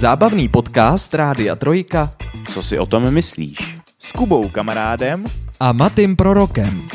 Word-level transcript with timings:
Zábavný 0.00 0.48
podcast 0.48 1.12
Rádia 1.12 1.52
Trojka 1.60 2.16
Co 2.48 2.62
si 2.62 2.78
o 2.78 2.86
tom 2.88 3.12
myslíš? 3.12 3.76
S 4.00 4.12
Kubou 4.12 4.48
kamarádem 4.48 5.24
a 5.60 5.72
Matým 5.72 6.16
Prorokem. 6.16 6.88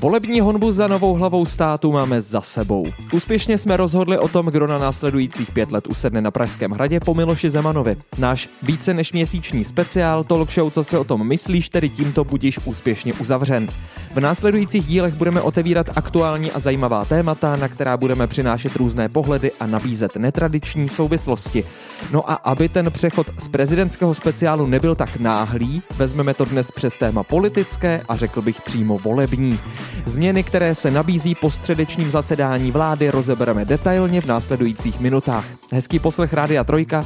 Volební 0.00 0.40
honbu 0.40 0.72
za 0.72 0.86
novou 0.86 1.14
hlavou 1.14 1.46
státu 1.46 1.92
máme 1.92 2.22
za 2.22 2.40
sebou. 2.40 2.86
Úspěšně 3.12 3.58
jsme 3.58 3.76
rozhodli 3.76 4.18
o 4.18 4.28
tom, 4.28 4.46
kdo 4.46 4.66
na 4.66 4.78
následujících 4.78 5.50
pět 5.50 5.72
let 5.72 5.86
usedne 5.86 6.20
na 6.20 6.30
Pražském 6.30 6.70
hradě 6.70 7.00
po 7.00 7.14
Miloši 7.14 7.50
Zemanovi. 7.50 7.96
Náš 8.18 8.48
více 8.62 8.94
než 8.94 9.12
měsíční 9.12 9.64
speciál 9.64 10.24
talk 10.24 10.52
show 10.52 10.70
Co 10.70 10.84
si 10.84 10.96
o 10.96 11.04
tom 11.04 11.26
myslíš, 11.26 11.68
tedy 11.68 11.88
tímto 11.88 12.24
budíš 12.24 12.58
úspěšně 12.64 13.14
uzavřen. 13.14 13.66
V 14.14 14.20
následujících 14.20 14.86
dílech 14.86 15.14
budeme 15.14 15.40
otevírat 15.40 15.98
aktuální 15.98 16.52
a 16.52 16.60
zajímavá 16.60 17.04
témata, 17.04 17.56
na 17.56 17.68
která 17.68 17.96
budeme 17.96 18.26
přinášet 18.26 18.76
různé 18.76 19.08
pohledy 19.08 19.52
a 19.60 19.66
nabízet 19.66 20.16
netradiční 20.16 20.88
souvislosti. 20.88 21.64
No 22.12 22.30
a 22.30 22.34
aby 22.34 22.68
ten 22.68 22.90
přechod 22.90 23.26
z 23.38 23.48
prezidentského 23.48 24.14
speciálu 24.14 24.66
nebyl 24.66 24.94
tak 24.94 25.16
náhlý, 25.16 25.82
vezmeme 25.96 26.34
to 26.34 26.44
dnes 26.44 26.70
přes 26.70 26.96
téma 26.96 27.22
politické 27.22 28.02
a 28.08 28.16
řekl 28.16 28.42
bych 28.42 28.62
přímo 28.62 28.98
volební. 28.98 29.58
Změny, 30.06 30.42
které 30.42 30.74
se 30.74 30.90
nabízí 30.90 31.34
po 31.34 31.50
středečním 31.50 32.10
zasedání 32.10 32.70
vlády, 32.70 33.10
rozebereme 33.10 33.64
detailně 33.64 34.20
v 34.20 34.26
následujících 34.26 35.00
minutách. 35.00 35.44
Hezký 35.72 35.98
poslech 35.98 36.32
Rádia 36.32 36.64
Trojka 36.64 37.04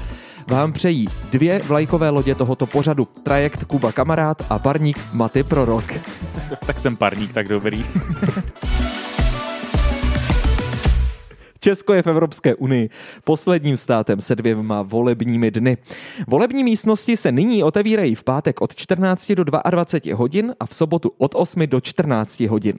vám 0.50 0.72
přejí 0.72 1.08
dvě 1.30 1.58
vlajkové 1.58 2.10
lodě 2.10 2.34
tohoto 2.34 2.66
pořadu. 2.66 3.08
Trajekt 3.22 3.64
Kuba 3.64 3.92
Kamarád 3.92 4.42
a 4.50 4.58
parník 4.58 5.00
Maty 5.12 5.42
Prorok. 5.42 5.84
tak 6.66 6.80
jsem 6.80 6.96
parník, 6.96 7.32
tak 7.32 7.48
dobrý. 7.48 7.86
Česko 11.64 11.94
je 11.94 12.02
v 12.02 12.06
Evropské 12.06 12.54
unii 12.54 12.90
posledním 13.24 13.76
státem 13.76 14.20
se 14.20 14.36
dvěma 14.36 14.82
volebními 14.82 15.50
dny. 15.50 15.76
Volební 16.28 16.64
místnosti 16.64 17.16
se 17.16 17.32
nyní 17.32 17.62
otevírají 17.62 18.14
v 18.14 18.24
pátek 18.24 18.60
od 18.60 18.74
14 18.74 19.32
do 19.32 19.44
22 19.44 20.16
hodin 20.16 20.54
a 20.60 20.66
v 20.66 20.74
sobotu 20.74 21.12
od 21.18 21.34
8 21.34 21.66
do 21.66 21.80
14 21.80 22.40
hodin. 22.40 22.78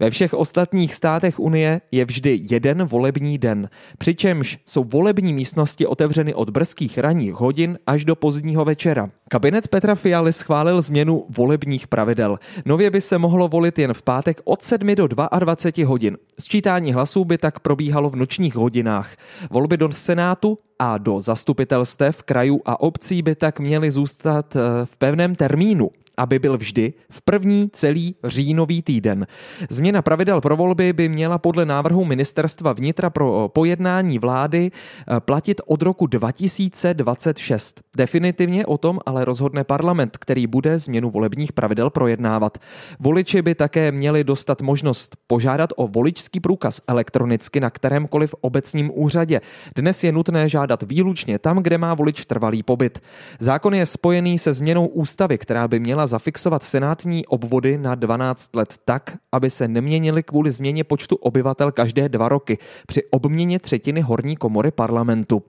Ve 0.00 0.10
všech 0.10 0.34
ostatních 0.34 0.94
státech 0.94 1.40
Unie 1.40 1.80
je 1.90 2.04
vždy 2.04 2.40
jeden 2.50 2.84
volební 2.84 3.38
den, 3.38 3.68
přičemž 3.98 4.58
jsou 4.66 4.84
volební 4.84 5.32
místnosti 5.32 5.86
otevřeny 5.86 6.34
od 6.34 6.50
brzkých 6.50 6.98
ranních 6.98 7.34
hodin 7.34 7.78
až 7.86 8.04
do 8.04 8.16
pozdního 8.16 8.64
večera. 8.64 9.10
Kabinet 9.28 9.68
Petra 9.68 9.94
Fialy 9.94 10.32
schválil 10.32 10.82
změnu 10.82 11.26
volebních 11.28 11.88
pravidel. 11.88 12.38
Nově 12.64 12.90
by 12.90 13.00
se 13.00 13.18
mohlo 13.18 13.48
volit 13.48 13.78
jen 13.78 13.94
v 13.94 14.02
pátek 14.02 14.40
od 14.44 14.62
7 14.62 14.94
do 14.94 15.06
22 15.06 15.88
hodin. 15.88 16.16
Sčítání 16.38 16.92
hlasů 16.92 17.24
by 17.24 17.38
tak 17.38 17.60
probíhalo 17.60 18.10
v 18.10 18.16
nočních 18.16 18.56
hodinách. 18.56 19.16
Volby 19.50 19.76
do 19.76 19.92
Senátu 19.92 20.58
a 20.78 20.98
do 20.98 21.20
zastupitelstev 21.20 22.22
krajů 22.22 22.60
a 22.64 22.80
obcí 22.80 23.22
by 23.22 23.34
tak 23.34 23.60
měly 23.60 23.90
zůstat 23.90 24.56
eh, 24.56 24.60
v 24.84 24.96
pevném 24.96 25.34
termínu 25.34 25.90
aby 26.16 26.38
byl 26.38 26.56
vždy 26.58 26.92
v 27.10 27.22
první 27.22 27.70
celý 27.72 28.14
říjnový 28.24 28.82
týden. 28.82 29.26
Změna 29.70 30.02
pravidel 30.02 30.40
pro 30.40 30.56
volby 30.56 30.92
by 30.92 31.08
měla 31.08 31.38
podle 31.38 31.64
návrhu 31.64 32.04
ministerstva 32.04 32.72
vnitra 32.72 33.10
pro 33.10 33.50
pojednání 33.54 34.18
vlády 34.18 34.70
eh, 34.70 35.20
platit 35.20 35.60
od 35.66 35.82
roku 35.82 36.06
2026. 36.06 37.80
Definitivně 37.96 38.66
o 38.66 38.78
tom 38.78 38.98
ale 39.06 39.24
rozhodne 39.24 39.64
parlament, 39.64 40.16
který 40.16 40.46
bude 40.46 40.78
změnu 40.78 41.10
volebních 41.10 41.52
pravidel 41.52 41.90
projednávat. 41.90 42.58
Voliči 43.00 43.42
by 43.42 43.54
také 43.54 43.92
měli 43.92 44.24
dostat 44.24 44.62
možnost 44.62 45.16
požádat 45.26 45.70
o 45.76 45.88
voličský 45.88 46.40
průkaz 46.40 46.80
elektronicky 46.88 47.60
na 47.60 47.70
kterémkoliv 47.70 48.34
obecním 48.40 48.90
úřadě. 48.94 49.40
Dnes 49.76 50.04
je 50.04 50.12
nutné 50.12 50.48
žádat 50.48 50.82
výlučně 50.82 51.38
tam, 51.38 51.58
kde 51.58 51.78
má 51.78 51.94
volič 51.94 52.24
trvalý 52.24 52.62
pobyt. 52.62 53.00
Zákon 53.40 53.74
je 53.74 53.86
spojený 53.86 54.38
se 54.38 54.54
změnou 54.54 54.86
ústavy, 54.86 55.38
která 55.38 55.68
by 55.68 55.80
měla 55.80 56.03
zafixovat 56.06 56.62
senátní 56.64 57.26
obvody 57.26 57.78
na 57.78 57.94
12 57.94 58.56
let 58.56 58.74
tak, 58.84 59.16
aby 59.32 59.50
se 59.50 59.68
neměnily 59.68 60.22
kvůli 60.22 60.52
změně 60.52 60.84
počtu 60.84 61.16
obyvatel 61.16 61.72
každé 61.72 62.08
dva 62.08 62.28
roky 62.28 62.58
při 62.86 63.02
obměně 63.10 63.58
třetiny 63.58 64.00
horní 64.00 64.36
komory 64.36 64.70
parlamentu. 64.70 65.42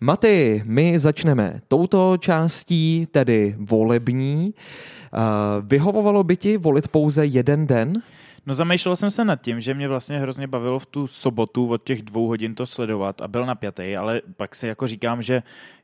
Maty, 0.00 0.62
my 0.66 0.98
začneme 0.98 1.60
touto 1.68 2.16
částí, 2.16 3.06
tedy 3.10 3.54
volební. 3.58 4.54
Vyhovovalo 5.60 6.24
by 6.24 6.36
ti 6.36 6.56
volit 6.56 6.88
pouze 6.88 7.26
jeden 7.26 7.66
den? 7.66 7.92
No 8.46 8.54
zamýšlel 8.54 8.96
jsem 8.96 9.10
se 9.10 9.24
nad 9.24 9.42
tím, 9.42 9.60
že 9.60 9.74
mě 9.74 9.88
vlastně 9.88 10.18
hrozně 10.18 10.46
bavilo 10.46 10.78
v 10.78 10.86
tu 10.86 11.06
sobotu 11.06 11.68
od 11.68 11.84
těch 11.84 12.02
dvou 12.02 12.26
hodin 12.26 12.54
to 12.54 12.66
sledovat 12.66 13.22
a 13.22 13.28
byl 13.28 13.46
napjatý, 13.46 13.96
ale 13.96 14.22
pak 14.36 14.54
si 14.54 14.66
jako 14.66 14.86
říkám, 14.86 15.22
že 15.22 15.42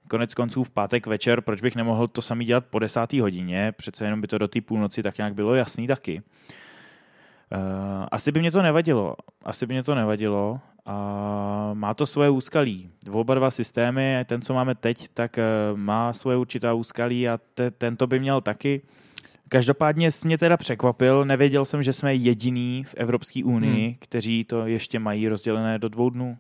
konec 0.09 0.35
konců 0.35 0.65
v 0.65 0.71
pátek 0.71 1.07
večer, 1.07 1.41
proč 1.41 1.61
bych 1.61 1.77
nemohl 1.77 2.09
to 2.09 2.23
samý 2.23 2.45
dělat 2.45 2.65
po 2.71 2.79
desátý 2.79 3.21
hodině, 3.21 3.73
přece 3.77 4.05
jenom 4.05 4.21
by 4.21 4.27
to 4.27 4.39
do 4.39 4.49
té 4.49 4.61
půlnoci 4.61 5.03
tak 5.03 5.19
nějak 5.19 5.35
bylo 5.35 5.55
jasný 5.55 5.87
taky. 5.87 6.23
Uh, 7.53 8.07
asi 8.11 8.33
by 8.33 8.41
mě 8.41 8.51
to 8.51 8.63
nevadilo, 8.63 9.17
asi 9.43 9.67
by 9.67 9.75
mě 9.75 9.83
to 9.83 9.95
nevadilo 9.95 10.61
a 10.87 11.71
má 11.75 11.95
to 11.95 12.07
svoje 12.07 12.31
úskalí. 12.31 12.91
Oba 13.11 13.35
dva 13.35 13.51
systémy, 13.51 14.25
ten, 14.25 14.43
co 14.43 14.55
máme 14.55 14.75
teď, 14.75 15.09
tak 15.15 15.39
uh, 15.39 15.79
má 15.79 16.13
svoje 16.13 16.37
určitá 16.37 16.75
úskalí 16.75 17.29
a 17.29 17.41
te, 17.55 17.71
tento 17.71 18.07
by 18.07 18.21
měl 18.21 18.41
taky. 18.41 18.83
Každopádně 19.49 20.11
mě 20.25 20.39
teda 20.39 20.57
překvapil, 20.57 21.25
nevěděl 21.25 21.65
jsem, 21.65 21.83
že 21.83 21.93
jsme 21.93 22.15
jediný 22.15 22.85
v 22.85 22.95
Evropské 22.95 23.45
unii, 23.45 23.87
hmm. 23.87 23.97
kteří 23.99 24.45
to 24.45 24.67
ještě 24.67 24.99
mají 24.99 25.29
rozdělené 25.29 25.79
do 25.79 25.89
dvou 25.89 26.11
dnů. 26.11 26.39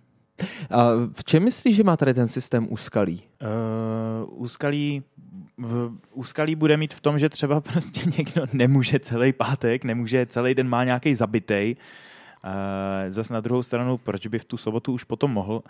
A 0.71 0.85
v 1.13 1.25
čem 1.25 1.45
myslíš, 1.45 1.77
že 1.77 1.85
má 1.85 1.97
tady 1.97 2.15
ten 2.15 2.29
systém 2.29 2.67
úskalí? 2.71 3.23
Uh, 3.43 4.43
úskalí 4.43 5.03
úskalí 6.13 6.55
bude 6.55 6.77
mít 6.77 6.95
v 6.95 7.01
tom, 7.01 7.19
že 7.19 7.29
třeba 7.29 7.61
prostě 7.73 8.01
někdo 8.19 8.47
nemůže 8.53 8.99
celý 8.99 9.33
pátek, 9.33 9.85
nemůže 9.85 10.27
celý 10.27 10.55
den 10.55 10.69
má 10.69 10.85
nějaký 10.85 11.15
zabitej. 11.15 11.77
Uh, 12.45 13.13
zas 13.13 13.29
na 13.29 13.41
druhou 13.41 13.63
stranu, 13.63 13.99
proč 13.99 14.27
by 14.27 14.39
v 14.39 14.45
tu 14.45 14.57
sobotu 14.57 14.93
už 14.93 15.05
potom 15.05 15.31
mohl, 15.31 15.63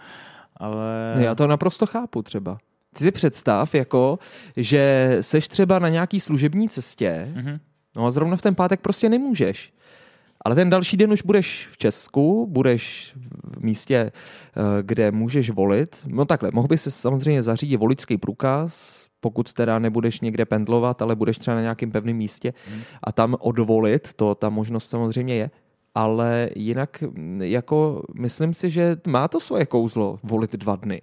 ale... 0.57 1.15
Já 1.19 1.35
to 1.35 1.47
naprosto 1.47 1.87
chápu 1.87 2.23
třeba. 2.23 2.59
Ty 2.97 3.05
si 3.05 3.11
představ, 3.11 3.75
jako, 3.75 4.19
že 4.57 5.17
seš 5.21 5.49
třeba 5.49 5.79
na 5.79 5.89
nějaký 5.89 6.21
služební 6.21 6.69
cestě, 6.69 7.33
mm-hmm. 7.35 7.59
no 7.97 8.07
a 8.07 8.11
zrovna 8.11 8.37
v 8.37 8.43
ten 8.43 8.55
pátek 8.55 8.81
prostě 8.81 9.09
nemůžeš. 9.09 9.73
Ale 10.45 10.55
ten 10.55 10.71
další 10.71 10.97
den 10.97 11.13
už 11.13 11.23
budeš 11.23 11.69
v 11.73 11.79
Česku, 11.79 12.47
budeš 12.47 13.15
v 13.57 13.65
místě, 13.65 13.97
eh, 13.97 14.63
kde 14.83 15.11
můžeš 15.11 15.51
volit. 15.51 15.97
No 16.07 16.25
takhle, 16.25 16.51
mohl 16.53 16.69
by 16.69 16.79
se 16.79 16.91
samozřejmě 16.91 17.43
zařídit 17.43 17.77
voličský 17.77 18.17
průkaz, 18.17 19.07
pokud 19.21 19.53
teda 19.53 19.79
nebudeš 19.79 20.21
někde 20.21 20.45
pendlovat, 20.45 21.03
ale 21.03 21.17
budeš 21.17 21.39
třeba 21.39 21.55
na 21.55 21.61
nějakém 21.61 21.91
pevném 21.91 22.17
místě 22.17 22.53
hmm. 22.69 22.81
a 23.03 23.13
tam 23.13 23.37
odvolit, 23.41 24.13
to 24.15 24.35
ta 24.35 24.49
možnost 24.49 24.91
samozřejmě 24.91 25.35
je. 25.35 25.51
Ale 25.95 26.51
jinak, 26.57 27.05
jako 27.41 28.03
myslím 28.19 28.55
si, 28.55 28.71
že 28.71 28.97
má 29.07 29.29
to 29.29 29.41
svoje 29.41 29.67
kouzlo 29.67 30.19
volit 30.23 30.57
dva 30.57 30.77
dny. 30.77 31.01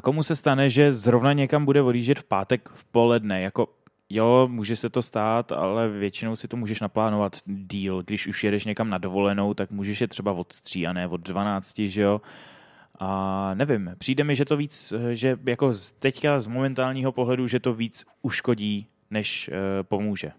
A 0.00 0.02
komu 0.02 0.22
se 0.22 0.36
stane, 0.36 0.70
že 0.70 0.92
zrovna 0.92 1.32
někam 1.32 1.64
bude 1.64 1.82
odjíždět 1.82 2.18
v 2.18 2.24
pátek 2.24 2.68
v 2.74 2.84
poledne? 2.84 3.40
Jako 3.40 3.68
jo, 4.10 4.48
může 4.50 4.76
se 4.76 4.90
to 4.90 5.02
stát, 5.02 5.52
ale 5.52 5.88
většinou 5.88 6.36
si 6.36 6.48
to 6.48 6.56
můžeš 6.56 6.80
naplánovat 6.80 7.36
díl. 7.46 8.02
Když 8.02 8.26
už 8.26 8.44
jedeš 8.44 8.64
někam 8.64 8.90
na 8.90 8.98
dovolenou, 8.98 9.54
tak 9.54 9.70
můžeš 9.70 10.00
je 10.00 10.08
třeba 10.08 10.32
od 10.32 10.60
tří 10.60 10.86
a 10.86 10.92
ne 10.92 11.08
od 11.08 11.20
12, 11.20 11.78
že 11.78 12.00
jo. 12.02 12.20
A 12.98 13.50
nevím, 13.54 13.94
přijde 13.98 14.24
mi, 14.24 14.36
že 14.36 14.44
to 14.44 14.56
víc, 14.56 14.92
že 15.12 15.38
jako 15.46 15.72
teďka 15.98 16.40
z 16.40 16.46
momentálního 16.46 17.12
pohledu, 17.12 17.46
že 17.46 17.60
to 17.60 17.74
víc 17.74 18.04
uškodí 18.22 18.86
než 19.10 19.48
e, 19.48 19.82
pomůže. 19.82 20.30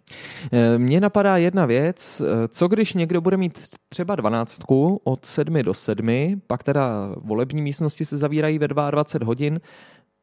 Eh, 0.52 0.78
mně 0.78 1.02
napadá 1.02 1.38
jedna 1.38 1.66
věc, 1.66 2.22
eh, 2.22 2.48
co 2.48 2.68
když 2.68 2.94
někdo 2.94 3.22
bude 3.22 3.38
mít 3.38 3.59
třeba 3.90 4.16
dvanáctku 4.16 5.02
od 5.04 5.26
sedmi 5.26 5.64
do 5.64 5.74
sedmi, 5.74 6.38
pak 6.48 6.64
teda 6.64 7.16
volební 7.18 7.62
místnosti 7.62 8.06
se 8.06 8.18
zavírají 8.18 8.59
ve 8.59 8.68
22 8.68 9.28
hodin, 9.28 9.59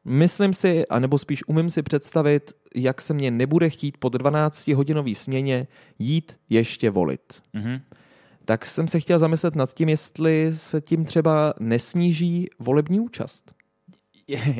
Myslím 0.05 0.53
si, 0.53 0.87
anebo 0.87 1.17
spíš 1.17 1.47
umím 1.47 1.69
si 1.69 1.83
představit, 1.83 2.53
jak 2.75 3.01
se 3.01 3.13
mě 3.13 3.31
nebude 3.31 3.69
chtít 3.69 3.97
po 3.97 4.07
12-hodinové 4.07 5.15
směně 5.15 5.67
jít 5.99 6.37
ještě 6.49 6.89
volit. 6.89 7.41
Mm-hmm. 7.55 7.81
Tak 8.45 8.65
jsem 8.65 8.87
se 8.87 8.99
chtěl 8.99 9.19
zamyslet 9.19 9.55
nad 9.55 9.73
tím, 9.73 9.89
jestli 9.89 10.51
se 10.55 10.81
tím 10.81 11.05
třeba 11.05 11.53
nesníží 11.59 12.47
volební 12.59 12.99
účast. 12.99 13.53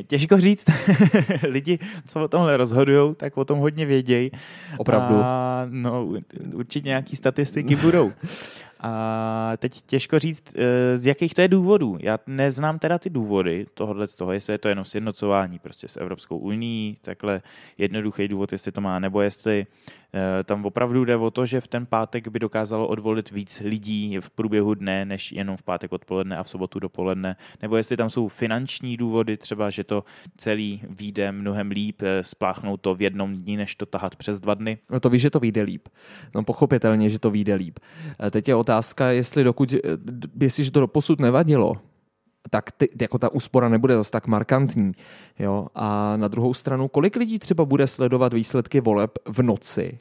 Těžko 0.07 0.41
říct. 0.41 0.65
Lidi, 1.47 1.79
co 2.07 2.23
o 2.23 2.27
tomhle 2.27 2.57
rozhodují, 2.57 3.15
tak 3.15 3.37
o 3.37 3.45
tom 3.45 3.59
hodně 3.59 3.85
vědějí. 3.85 4.31
Opravdu. 4.77 5.15
A, 5.15 5.65
no, 5.69 6.07
určitě 6.53 6.87
nějaký 6.87 7.15
statistiky 7.15 7.75
budou. 7.75 8.11
A 8.79 9.53
teď 9.57 9.81
těžko 9.81 10.19
říct, 10.19 10.43
eh, 10.55 10.97
z 10.97 11.05
jakých 11.05 11.33
to 11.33 11.41
je 11.41 11.47
důvodů. 11.47 11.97
Já 12.01 12.19
neznám 12.27 12.79
teda 12.79 12.99
ty 12.99 13.09
důvody 13.09 13.65
tohohle 13.73 14.07
z 14.07 14.15
toho, 14.15 14.31
jestli 14.31 14.53
je 14.53 14.57
to 14.57 14.67
jenom 14.67 14.85
sjednocování 14.85 15.59
prostě 15.59 15.87
s 15.87 15.97
Evropskou 15.97 16.37
unii, 16.37 16.97
takhle 17.01 17.41
jednoduchý 17.77 18.27
důvod, 18.27 18.51
jestli 18.51 18.71
to 18.71 18.81
má, 18.81 18.99
nebo 18.99 19.21
jestli 19.21 19.67
Eh, 20.13 20.43
tam 20.43 20.65
opravdu 20.65 21.05
jde 21.05 21.15
o 21.15 21.31
to, 21.31 21.45
že 21.45 21.61
v 21.61 21.67
ten 21.67 21.85
pátek 21.85 22.27
by 22.27 22.39
dokázalo 22.39 22.87
odvolit 22.87 23.31
víc 23.31 23.61
lidí 23.65 24.17
v 24.19 24.29
průběhu 24.29 24.73
dne, 24.73 25.05
než 25.05 25.31
jenom 25.31 25.57
v 25.57 25.63
pátek 25.63 25.91
odpoledne 25.91 26.37
a 26.37 26.43
v 26.43 26.49
sobotu 26.49 26.79
dopoledne. 26.79 27.35
Nebo 27.61 27.77
jestli 27.77 27.97
tam 27.97 28.09
jsou 28.09 28.27
finanční 28.27 28.97
důvody, 28.97 29.37
třeba, 29.37 29.69
že 29.69 29.83
to 29.83 30.03
celý 30.37 30.81
výjde 30.89 31.31
mnohem 31.31 31.71
líp, 31.71 32.01
eh, 32.01 32.23
spláchnout 32.23 32.81
to 32.81 32.95
v 32.95 33.01
jednom 33.01 33.35
dní, 33.35 33.57
než 33.57 33.75
to 33.75 33.85
tahat 33.85 34.15
přes 34.15 34.39
dva 34.39 34.53
dny. 34.53 34.77
No 34.89 34.99
to 34.99 35.09
víš, 35.09 35.21
že 35.21 35.29
to 35.29 35.39
vyjde 35.39 35.61
líp. 35.61 35.87
No 36.35 36.43
pochopitelně, 36.43 37.09
že 37.09 37.19
to 37.19 37.31
vyjde 37.31 37.55
líp. 37.55 37.79
Teď 38.31 38.47
je 38.47 38.55
otázka, 38.55 38.68
jestli 39.09 39.43
dokud, 39.43 39.73
jestli 40.41 40.71
to 40.71 40.79
doposud 40.79 41.19
nevadilo, 41.19 41.77
tak 42.49 42.71
ty, 42.71 42.89
jako 43.01 43.17
ta 43.17 43.29
úspora 43.29 43.69
nebude 43.69 43.95
zase 43.95 44.11
tak 44.11 44.27
markantní. 44.27 44.91
Jo? 45.39 45.67
A 45.75 46.17
na 46.17 46.27
druhou 46.27 46.53
stranu, 46.53 46.87
kolik 46.87 47.15
lidí 47.15 47.39
třeba 47.39 47.65
bude 47.65 47.87
sledovat 47.87 48.33
výsledky 48.33 48.81
voleb 48.81 49.11
v 49.27 49.43
noci? 49.43 49.97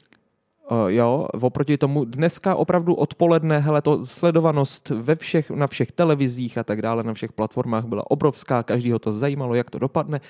Uh, 0.71 0.87
jo, 0.87 1.27
oproti 1.41 1.77
tomu 1.77 2.05
dneska 2.05 2.55
opravdu 2.55 2.93
odpoledne, 2.93 3.59
hele, 3.59 3.81
to 3.81 4.05
sledovanost 4.05 4.89
ve 4.89 5.15
všech, 5.15 5.49
na 5.49 5.67
všech 5.67 5.91
televizích 5.91 6.57
a 6.57 6.63
tak 6.63 6.81
dále, 6.81 7.03
na 7.03 7.13
všech 7.13 7.31
platformách 7.31 7.85
byla 7.85 8.11
obrovská, 8.11 8.63
každýho 8.63 8.99
to 8.99 9.11
zajímalo, 9.11 9.55
jak 9.55 9.69
to 9.69 9.79
dopadne. 9.79 10.21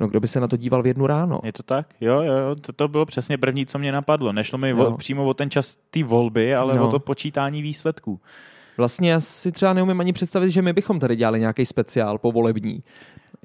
No 0.00 0.08
kdo 0.08 0.20
by 0.20 0.28
se 0.28 0.40
na 0.40 0.48
to 0.48 0.56
díval 0.56 0.82
v 0.82 0.86
jednu 0.86 1.06
ráno? 1.06 1.40
Je 1.44 1.52
to 1.52 1.62
tak? 1.62 1.86
Jo, 2.00 2.22
jo, 2.22 2.56
to, 2.60 2.72
to 2.72 2.88
bylo 2.88 3.06
přesně 3.06 3.38
první, 3.38 3.66
co 3.66 3.78
mě 3.78 3.92
napadlo. 3.92 4.32
Nešlo 4.32 4.58
mi 4.58 4.74
o, 4.74 4.96
přímo 4.96 5.24
o 5.24 5.34
ten 5.34 5.50
čas 5.50 5.76
té 5.90 6.04
volby, 6.04 6.54
ale 6.54 6.74
no. 6.74 6.88
o 6.88 6.90
to 6.90 6.98
počítání 6.98 7.62
výsledků. 7.62 8.20
Vlastně 8.76 9.10
já 9.10 9.20
si 9.20 9.52
třeba 9.52 9.72
neumím 9.72 10.00
ani 10.00 10.12
představit, 10.12 10.50
že 10.50 10.62
my 10.62 10.72
bychom 10.72 11.00
tady 11.00 11.16
dělali 11.16 11.40
nějaký 11.40 11.66
speciál 11.66 12.18
po 12.18 12.32
volební. 12.32 12.82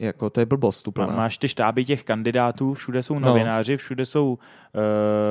Jako 0.02 0.30
to 0.30 0.40
je 0.40 0.46
blbost 0.46 0.88
úplná. 0.88 1.16
Máš 1.16 1.38
ty 1.38 1.48
štáby 1.48 1.86
těch 1.86 2.04
kandidátů, 2.04 2.74
všude 2.74 3.04
jsou 3.04 3.20
no. 3.20 3.28
novináři, 3.28 3.72
no. 3.72 3.78
všude 3.78 4.06
jsou 4.06 4.30
uh, 4.30 4.38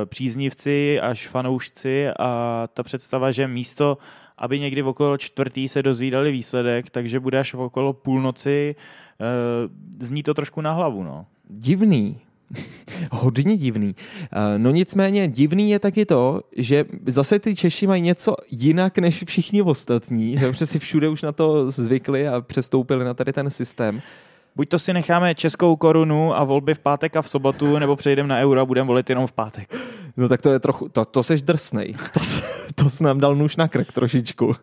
příznivci 0.05 1.01
až 1.01 1.29
fanoušci 1.29 2.09
a 2.19 2.69
ta 2.75 2.83
představa, 2.83 3.33
že 3.33 3.49
místo 3.49 3.99
aby 4.43 4.61
někdy 4.61 4.83
v 4.83 4.89
okolo 4.89 5.17
čtvrtý 5.19 5.69
se 5.69 5.83
dozvídali 5.83 6.33
výsledek, 6.33 6.91
takže 6.91 7.21
bude 7.21 7.39
až 7.39 7.55
v 7.55 7.61
okolo 7.61 7.93
půlnoci, 7.93 8.75
uh, 9.21 10.07
zní 10.07 10.23
to 10.23 10.35
trošku 10.35 10.61
na 10.61 10.73
hlavu. 10.73 11.03
No. 11.03 11.27
Divný, 11.49 12.21
hodně 13.13 13.57
divný. 13.57 13.95
Eh, 14.33 14.59
no 14.59 14.71
nicméně 14.71 15.29
divný 15.29 15.71
je 15.71 15.79
taky 15.79 16.07
to, 16.07 16.41
že 16.57 16.85
zase 17.07 17.39
ty 17.39 17.55
Češi 17.55 17.87
mají 17.87 18.03
něco 18.03 18.37
jinak 18.51 18.99
než 18.99 19.25
všichni 19.25 19.63
ostatní, 19.63 20.37
že 20.39 20.53
přesi 20.53 20.79
všude 20.79 21.09
už 21.09 21.23
na 21.23 21.33
to 21.33 21.71
zvykli 21.71 22.29
a 22.29 22.41
přestoupili 22.41 23.05
na 23.05 23.15
tady 23.15 23.33
ten 23.33 23.51
systém. 23.51 24.03
Buď 24.57 24.69
to 24.69 24.79
si 24.79 24.93
necháme 24.93 25.35
českou 25.35 25.77
korunu 25.77 26.37
a 26.37 26.45
volby 26.45 26.75
v 26.75 26.79
pátek 26.79 27.17
a 27.17 27.23
v 27.23 27.29
sobotu, 27.29 27.79
nebo 27.79 27.97
přejdeme 27.97 28.29
na 28.29 28.39
euro 28.39 28.61
a 28.61 28.65
budeme 28.65 28.89
volit 28.89 29.11
jenom 29.11 29.27
v 29.27 29.33
pátek. 29.33 29.75
No 30.17 30.29
tak 30.29 30.43
to 30.43 30.53
je 30.53 30.59
trochu, 30.59 30.89
to, 30.89 31.05
to 31.05 31.23
seš 31.23 31.43
drsnej. 31.43 31.95
To, 32.13 32.21
to 32.75 32.91
jsi 32.91 33.05
nám 33.05 33.19
dal 33.19 33.35
nůž 33.35 33.57
na 33.57 33.69
krk 33.69 33.93
trošičku. 33.93 34.57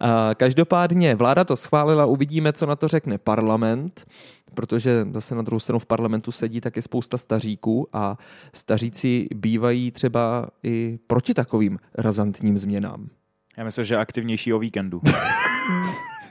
A 0.00 0.30
každopádně 0.34 1.14
vláda 1.14 1.44
to 1.44 1.56
schválila, 1.56 2.06
uvidíme, 2.06 2.52
co 2.52 2.66
na 2.66 2.76
to 2.76 2.88
řekne 2.88 3.18
parlament 3.18 4.06
protože 4.54 5.06
zase 5.12 5.34
na 5.34 5.42
druhou 5.42 5.60
stranu 5.60 5.78
v 5.78 5.86
parlamentu 5.86 6.32
sedí 6.32 6.60
taky 6.60 6.82
spousta 6.82 7.18
staříků 7.18 7.88
a 7.92 8.18
staříci 8.52 9.28
bývají 9.34 9.90
třeba 9.90 10.48
i 10.62 10.98
proti 11.06 11.34
takovým 11.34 11.78
razantním 11.94 12.58
změnám. 12.58 13.08
Já 13.56 13.64
myslím, 13.64 13.84
že 13.84 13.96
aktivnější 13.96 14.52
o 14.52 14.58
víkendu. 14.58 15.00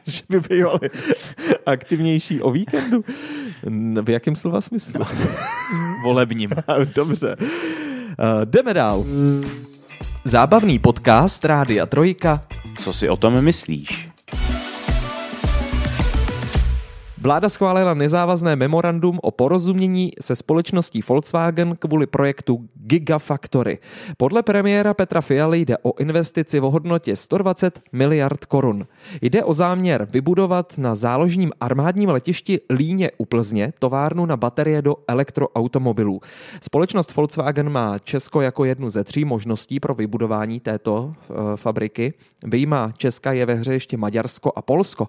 že 0.05 0.21
by 0.29 0.39
bývali 0.39 0.89
aktivnější 1.65 2.41
o 2.41 2.51
víkendu? 2.51 3.03
V 4.01 4.09
jakém 4.09 4.35
slova 4.35 4.61
smyslu? 4.61 5.05
Volebním. 6.03 6.49
Dobře. 6.95 7.35
Uh, 7.39 7.45
jdeme 8.45 8.73
dál. 8.73 9.05
Zábavný 10.23 10.79
podcast 10.79 11.45
Rádia 11.45 11.85
Trojka. 11.85 12.43
Co 12.77 12.93
si 12.93 13.09
o 13.09 13.17
tom 13.17 13.41
myslíš? 13.41 14.12
Vláda 17.23 17.49
schválila 17.49 17.93
nezávazné 17.93 18.55
memorandum 18.55 19.19
o 19.23 19.31
porozumění 19.31 20.11
se 20.21 20.35
společností 20.35 21.01
Volkswagen 21.07 21.75
kvůli 21.79 22.07
projektu 22.07 22.67
Gigafactory. 22.75 23.79
Podle 24.17 24.43
premiéra 24.43 24.93
Petra 24.93 25.21
Fialy 25.21 25.59
jde 25.59 25.77
o 25.77 25.99
investici 25.99 26.59
v 26.59 26.63
hodnotě 26.63 27.15
120 27.15 27.79
miliard 27.91 28.45
korun. 28.45 28.87
Jde 29.21 29.43
o 29.43 29.53
záměr 29.53 30.07
vybudovat 30.11 30.77
na 30.77 30.95
záložním 30.95 31.51
armádním 31.59 32.09
letišti 32.09 32.59
Líně 32.69 33.11
u 33.17 33.25
Plzně 33.25 33.73
továrnu 33.79 34.25
na 34.25 34.37
baterie 34.37 34.81
do 34.81 34.95
elektroautomobilů. 35.07 36.19
Společnost 36.61 37.15
Volkswagen 37.15 37.69
má 37.69 37.99
Česko 37.99 38.41
jako 38.41 38.65
jednu 38.65 38.89
ze 38.89 39.03
tří 39.03 39.25
možností 39.25 39.79
pro 39.79 39.95
vybudování 39.95 40.59
této 40.59 41.13
e, 41.13 41.57
fabriky. 41.57 42.13
Vyjma 42.43 42.91
Česka 42.97 43.31
je 43.31 43.45
ve 43.45 43.53
hře 43.53 43.73
ještě 43.73 43.97
Maďarsko 43.97 44.51
a 44.55 44.61
Polsko. 44.61 45.07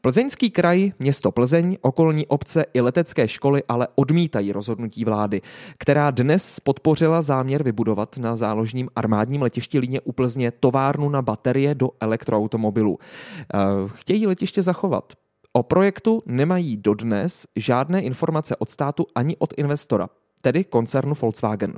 Plzeňský 0.00 0.50
kraj, 0.50 0.92
město 0.98 1.32
Plzeň, 1.32 1.55
okolní 1.80 2.26
obce 2.26 2.64
i 2.74 2.80
letecké 2.80 3.28
školy 3.28 3.62
ale 3.68 3.88
odmítají 3.94 4.52
rozhodnutí 4.52 5.04
vlády, 5.04 5.40
která 5.78 6.10
dnes 6.10 6.60
podpořila 6.60 7.22
záměr 7.22 7.62
vybudovat 7.62 8.18
na 8.18 8.36
záložním 8.36 8.88
armádním 8.96 9.42
letišti 9.42 9.78
Líně 9.78 10.00
u 10.00 10.12
Plzně 10.12 10.50
továrnu 10.50 11.08
na 11.08 11.22
baterie 11.22 11.74
do 11.74 11.90
elektroautomobilů. 12.00 12.98
Eh, 12.98 13.58
chtějí 13.86 14.26
letiště 14.26 14.62
zachovat. 14.62 15.12
O 15.52 15.62
projektu 15.62 16.20
nemají 16.26 16.76
dodnes 16.76 17.46
žádné 17.56 18.02
informace 18.02 18.56
od 18.56 18.70
státu 18.70 19.06
ani 19.14 19.36
od 19.36 19.54
investora, 19.56 20.08
tedy 20.42 20.64
koncernu 20.64 21.14
Volkswagen. 21.20 21.74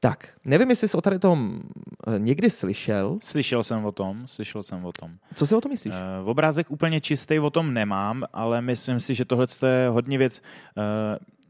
Tak, 0.00 0.28
nevím, 0.44 0.70
jestli 0.70 0.88
jsi 0.88 0.96
o 0.96 1.00
tady 1.00 1.18
tom 1.18 1.60
eh, 2.06 2.18
někdy 2.18 2.50
slyšel. 2.50 3.18
Slyšel 3.22 3.62
jsem 3.62 3.84
o 3.84 3.92
tom, 3.92 4.26
slyšel 4.26 4.62
jsem 4.62 4.84
o 4.84 4.92
tom. 4.92 5.10
Co 5.34 5.46
si 5.46 5.54
o 5.54 5.60
tom 5.60 5.70
myslíš? 5.70 5.94
Uh, 5.94 6.28
obrázek 6.28 6.70
úplně 6.70 7.00
čistý 7.00 7.38
o 7.38 7.50
tom 7.50 7.74
nemám, 7.74 8.24
ale 8.32 8.60
myslím 8.60 9.00
si, 9.00 9.14
že 9.14 9.24
tohle 9.24 9.46
je 9.66 9.88
hodně 9.88 10.18
věc, 10.18 10.42
uh, 10.76 10.82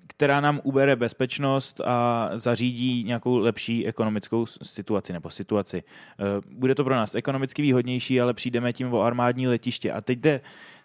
která 0.07 0.41
nám 0.41 0.61
ubere 0.63 0.97
bezpečnost 0.97 1.81
a 1.85 2.31
zařídí 2.35 3.05
nějakou 3.05 3.37
lepší 3.37 3.87
ekonomickou 3.87 4.47
situaci 4.47 5.13
nebo 5.13 5.31
situaci. 5.31 5.83
Uh, 5.83 6.59
bude 6.59 6.75
to 6.75 6.85
pro 6.85 6.95
nás 6.95 7.15
ekonomicky 7.15 7.63
výhodnější, 7.63 8.21
ale 8.21 8.35
přijdeme 8.35 8.73
tím 8.73 8.95
o 8.95 9.03
armádní 9.03 9.49
letiště. 9.49 9.93
A 9.93 10.01
teď 10.01 10.19
jde 10.19 10.41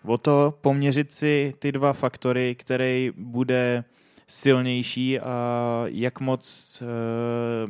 o 0.06 0.18
to 0.18 0.58
poměřit 0.62 1.12
si 1.12 1.54
ty 1.60 1.72
dva 1.72 1.94
faktory, 1.94 2.56
který 2.56 3.12
bude 3.18 3.84
silnější 4.28 5.20
a 5.20 5.84
jak 5.86 6.20
moc 6.20 6.82
uh, 6.82 6.88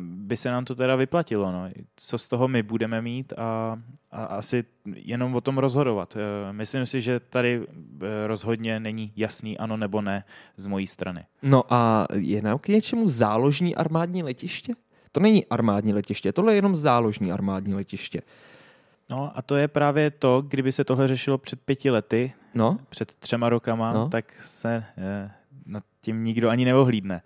by 0.02 0.38
se 0.38 0.52
nám 0.52 0.66
to 0.66 0.76
teda 0.76 0.96
vyplatilo. 0.96 1.52
No. 1.52 1.70
Co 1.96 2.18
z 2.18 2.28
toho 2.28 2.48
my 2.48 2.64
budeme 2.64 3.02
mít 3.02 3.34
a, 3.38 3.80
a 4.12 4.26
asi 4.26 4.64
jenom 4.96 5.36
o 5.36 5.42
tom 5.42 5.58
rozhodovat. 5.58 6.16
Uh, 6.16 6.22
myslím 6.56 6.86
si, 6.86 7.02
že 7.02 7.20
tady 7.20 7.60
uh, 7.60 7.68
rozhodně 8.28 8.80
není 8.80 9.12
jasný 9.16 9.58
ano 9.58 9.78
nebo 9.78 10.02
ne 10.02 10.24
z 10.58 10.68
mojí 10.68 10.88
strany. 10.88 11.26
No 11.42 11.64
a 11.74 12.08
je 12.14 12.42
nám 12.42 12.60
k 12.60 12.68
něčemu 12.68 13.08
záložní 13.08 13.76
armádní 13.76 14.24
letiště? 14.24 14.74
To 15.12 15.20
není 15.20 15.46
armádní 15.46 15.94
letiště, 15.94 16.34
tohle 16.34 16.54
je 16.54 16.56
jenom 16.56 16.76
záložní 16.76 17.32
armádní 17.32 17.74
letiště. 17.74 18.22
No 19.10 19.32
a 19.36 19.42
to 19.42 19.56
je 19.56 19.68
právě 19.68 20.12
to, 20.12 20.42
kdyby 20.42 20.72
se 20.72 20.84
tohle 20.84 21.08
řešilo 21.08 21.38
před 21.38 21.62
pěti 21.62 21.92
lety, 21.92 22.34
no? 22.54 22.78
před 22.90 23.16
třema 23.20 23.50
rokama, 23.50 23.94
no? 23.94 24.10
tak 24.10 24.34
se 24.44 24.84
nad 25.66 25.84
tím 26.02 26.24
nikdo 26.24 26.50
ani 26.50 26.66
neohlídne. 26.66 27.22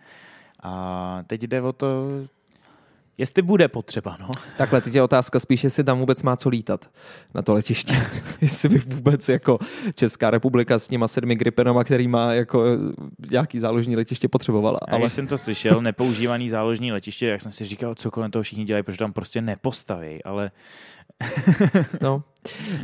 A 0.64 1.24
teď 1.28 1.44
jde 1.44 1.62
o 1.62 1.74
to, 1.74 2.08
jestli 3.18 3.42
bude 3.42 3.68
potřeba. 3.68 4.18
No. 4.20 4.30
Takhle, 4.58 4.82
teď 4.82 4.94
je 4.94 5.04
otázka 5.04 5.40
spíš, 5.40 5.64
jestli 5.64 5.84
tam 5.84 6.00
vůbec 6.00 6.24
má 6.24 6.36
co 6.36 6.50
lítat 6.50 6.90
na 7.36 7.42
to 7.42 7.54
letiště. 7.54 7.96
jestli 8.42 8.70
by 8.70 8.78
vůbec 8.78 9.30
jako 9.30 9.60
Česká 9.96 10.32
republika 10.32 10.80
s 10.80 10.88
těma 10.88 11.08
sedmi 11.08 11.36
Gripenama, 11.36 11.84
který 11.84 12.08
má 12.08 12.34
jako 12.34 12.64
nějaký 13.32 13.60
záložní 13.60 13.96
letiště 13.96 14.28
potřebovala. 14.28 14.80
Ale... 14.88 15.02
Když 15.02 15.14
jsem 15.14 15.28
to 15.28 15.38
slyšel, 15.38 15.82
nepoužívaný 15.82 16.50
záložní 16.50 16.92
letiště, 16.92 17.28
jak 17.28 17.42
jsem 17.42 17.52
si 17.52 17.66
říkal, 17.66 17.96
co 17.96 18.12
kolem 18.12 18.32
toho 18.32 18.44
všichni 18.44 18.66
dělají, 18.66 18.84
protože 18.84 18.98
tam 19.00 19.14
prostě 19.14 19.42
nepostaví, 19.42 20.24
ale 20.24 20.52
no. 22.02 22.24
Uh, 22.74 22.82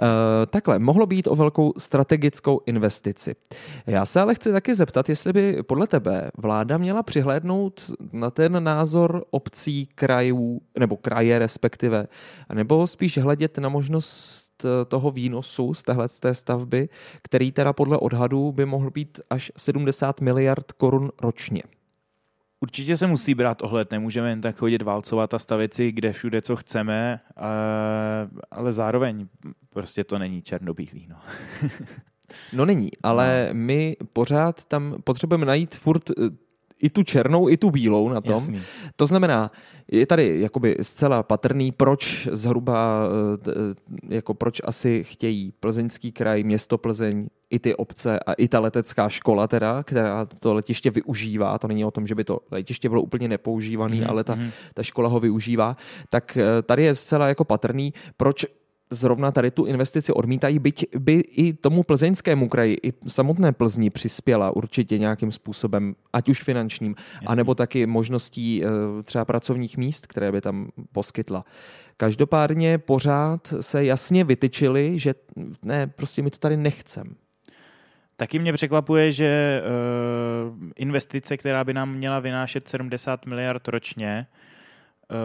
takhle, 0.50 0.80
mohlo 0.80 1.06
být 1.06 1.28
o 1.28 1.36
velkou 1.36 1.74
strategickou 1.78 2.62
investici. 2.66 3.36
Já 3.88 4.06
se 4.06 4.22
ale 4.22 4.36
chci 4.36 4.52
taky 4.52 4.76
zeptat, 4.76 5.10
jestli 5.10 5.34
by 5.34 5.64
podle 5.64 5.88
tebe 5.88 6.32
vláda 6.38 6.78
měla 6.78 7.04
přihlédnout 7.04 7.92
na 8.12 8.32
ten 8.32 8.64
názor 8.64 9.26
obcí, 9.32 9.86
krajů, 9.96 10.62
nebo 10.80 10.98
kraje 10.98 11.40
respektive, 11.40 12.08
nebo 12.54 12.88
spíš 12.88 13.18
hledět 13.18 13.58
na 13.58 13.70
možnost 13.70 14.54
eh, 14.66 14.86
toho 14.86 15.12
výnosu 15.12 15.74
z 15.74 15.84
téhle 15.84 16.10
té 16.10 16.36
stavby, 16.36 16.90
který 17.22 17.52
teda 17.52 17.74
podle 17.74 17.98
odhadů 17.98 18.52
by 18.52 18.66
mohl 18.66 18.92
být 18.92 19.20
až 19.30 19.52
70 19.58 20.22
miliard 20.22 20.72
korun 20.72 21.12
ročně. 21.22 21.64
Určitě 22.64 22.98
se 22.98 23.08
musí 23.08 23.34
brát 23.36 23.62
ohled, 23.62 23.92
nemůžeme 23.92 24.30
jen 24.30 24.42
tak 24.42 24.58
chodit 24.58 24.82
válcovat 24.82 25.34
a 25.34 25.40
stavit 25.40 25.74
si 25.74 25.92
kde 25.92 26.14
všude, 26.14 26.42
co 26.42 26.56
chceme, 26.56 27.20
ale 28.52 28.74
zároveň 28.74 29.28
prostě 29.70 30.04
to 30.04 30.20
není 30.20 30.42
černobílý. 30.42 31.08
No. 31.10 31.16
no 32.54 32.66
není, 32.66 32.90
ale 33.04 33.48
no. 33.48 33.60
my 33.60 33.98
pořád 34.14 34.66
tam 34.66 34.96
potřebujeme 35.04 35.46
najít 35.46 35.76
furt 35.76 36.10
eh, 36.10 36.14
i 36.82 36.90
tu 36.90 37.04
černou, 37.04 37.50
i 37.50 37.58
tu 37.58 37.72
bílou 37.72 38.10
na 38.10 38.22
tom. 38.22 38.36
Jasný. 38.36 38.62
To 38.96 39.06
znamená, 39.06 39.52
je 39.92 40.06
tady 40.06 40.40
jakoby 40.40 40.78
zcela 40.82 41.24
patrný, 41.24 41.72
proč 41.72 42.28
zhruba, 42.32 43.08
eh, 43.48 44.16
jako 44.16 44.34
proč 44.34 44.62
asi 44.64 45.04
chtějí 45.04 45.54
plzeňský 45.60 46.12
kraj, 46.12 46.44
město 46.44 46.78
Plzeň, 46.78 47.28
i 47.50 47.60
ty 47.60 47.76
obce 47.76 48.20
a 48.20 48.34
i 48.34 48.48
ta 48.48 48.60
letecká 48.60 49.10
škola 49.10 49.48
teda, 49.48 49.84
která 49.84 50.26
to 50.26 50.54
letiště 50.54 50.92
využívá, 50.92 51.58
to 51.58 51.68
není 51.68 51.86
o 51.86 51.92
tom, 51.92 52.08
že 52.08 52.16
by 52.16 52.24
to 52.24 52.40
letiště 52.52 52.90
bylo 52.90 53.02
úplně 53.02 53.28
nepoužívaný, 53.28 54.02
mm, 54.02 54.10
ale 54.10 54.24
ta, 54.24 54.36
mm. 54.36 54.50
ta 54.74 54.84
škola 54.84 55.10
ho 55.10 55.20
využívá, 55.20 55.78
tak 56.10 56.38
eh, 56.38 56.62
tady 56.62 56.84
je 56.84 56.96
zcela 56.96 57.28
jako 57.28 57.46
patrný, 57.46 57.94
proč 58.18 58.46
zrovna 58.94 59.32
tady 59.32 59.52
tu 59.52 59.66
investici 59.66 60.14
odmítají, 60.14 60.60
byť 60.60 60.86
by 60.98 61.14
i 61.14 61.54
tomu 61.54 61.84
plzeňskému 61.84 62.50
kraji, 62.50 62.78
i 62.84 62.94
samotné 63.08 63.52
Plzni 63.52 63.90
přispěla 63.90 64.56
určitě 64.56 64.98
nějakým 64.98 65.32
způsobem, 65.32 65.96
ať 66.14 66.30
už 66.30 66.44
finančním, 66.44 66.96
Jasný. 67.14 67.28
anebo 67.28 67.56
taky 67.56 67.86
možností 67.86 68.64
eh, 68.64 69.04
třeba 69.04 69.26
pracovních 69.26 69.78
míst, 69.78 70.08
které 70.08 70.32
by 70.32 70.42
tam 70.42 70.68
poskytla. 70.92 71.46
Každopádně 71.98 72.78
pořád 72.78 73.54
se 73.62 73.86
jasně 73.86 74.24
vytyčili, 74.24 75.00
že 75.00 75.16
ne, 75.64 75.88
prostě 75.88 76.22
my 76.22 76.30
to 76.30 76.38
tady 76.38 76.58
nechcem. 76.58 77.16
Taky 78.16 78.40
mě 78.40 78.54
překvapuje, 78.54 79.12
že 79.12 79.62
uh, 79.62 80.70
investice, 80.76 81.38
která 81.38 81.64
by 81.64 81.74
nám 81.74 81.94
měla 81.94 82.20
vynášet 82.20 82.68
70 82.68 83.26
miliard 83.26 83.68
ročně, 83.68 84.28
uh, 85.12 85.18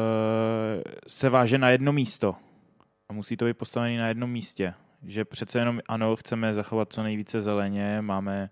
se 1.07 1.29
váže 1.29 1.59
na 1.59 1.71
jedno 1.71 1.93
místo 1.93 2.35
a 3.09 3.13
musí 3.13 3.37
to 3.37 3.45
být 3.45 3.59
postavený 3.59 3.97
na 3.97 4.09
jednom 4.09 4.31
místě. 4.31 4.75
Že 5.03 5.25
přece 5.25 5.59
jenom 5.59 5.81
ano, 5.89 6.17
chceme 6.17 6.55
zachovat 6.55 6.93
co 6.93 7.03
nejvíce 7.03 7.41
zeleně, 7.41 8.01
máme 8.01 8.51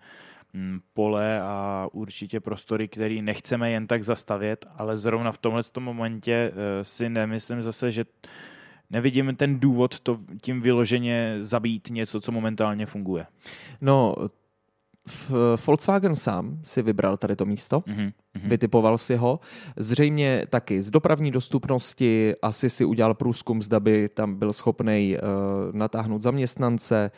mm, 0.52 0.80
pole 0.94 1.40
a 1.40 1.88
určitě 1.92 2.40
prostory, 2.40 2.88
který 2.88 3.22
nechceme 3.22 3.70
jen 3.70 3.86
tak 3.86 4.04
zastavět, 4.04 4.66
ale 4.76 4.98
zrovna 4.98 5.32
v 5.32 5.38
tomhle 5.38 5.62
momentě 5.78 6.52
eh, 6.52 6.84
si 6.84 7.08
nemyslím 7.08 7.62
zase, 7.62 7.92
že 7.92 8.04
nevidím 8.90 9.36
ten 9.36 9.60
důvod 9.60 10.00
to 10.00 10.18
tím 10.42 10.60
vyloženě 10.60 11.36
zabít 11.40 11.90
něco, 11.90 12.20
co 12.20 12.32
momentálně 12.32 12.86
funguje. 12.86 13.26
No, 13.80 14.14
Volkswagen 15.66 16.16
sám 16.16 16.58
si 16.62 16.82
vybral 16.82 17.16
tady 17.16 17.36
to 17.36 17.44
místo, 17.44 17.80
mm-hmm. 17.80 18.12
vytipoval 18.34 18.98
si 18.98 19.16
ho. 19.16 19.38
Zřejmě 19.76 20.46
taky 20.50 20.82
z 20.82 20.90
dopravní 20.90 21.30
dostupnosti 21.30 22.34
asi 22.42 22.70
si 22.70 22.84
udělal 22.84 23.14
průzkum, 23.14 23.62
zda 23.62 23.80
by 23.80 24.08
tam 24.08 24.34
byl 24.34 24.52
schopný 24.52 25.16
uh, 25.16 25.76
natáhnout 25.76 26.22
zaměstnance. 26.22 27.10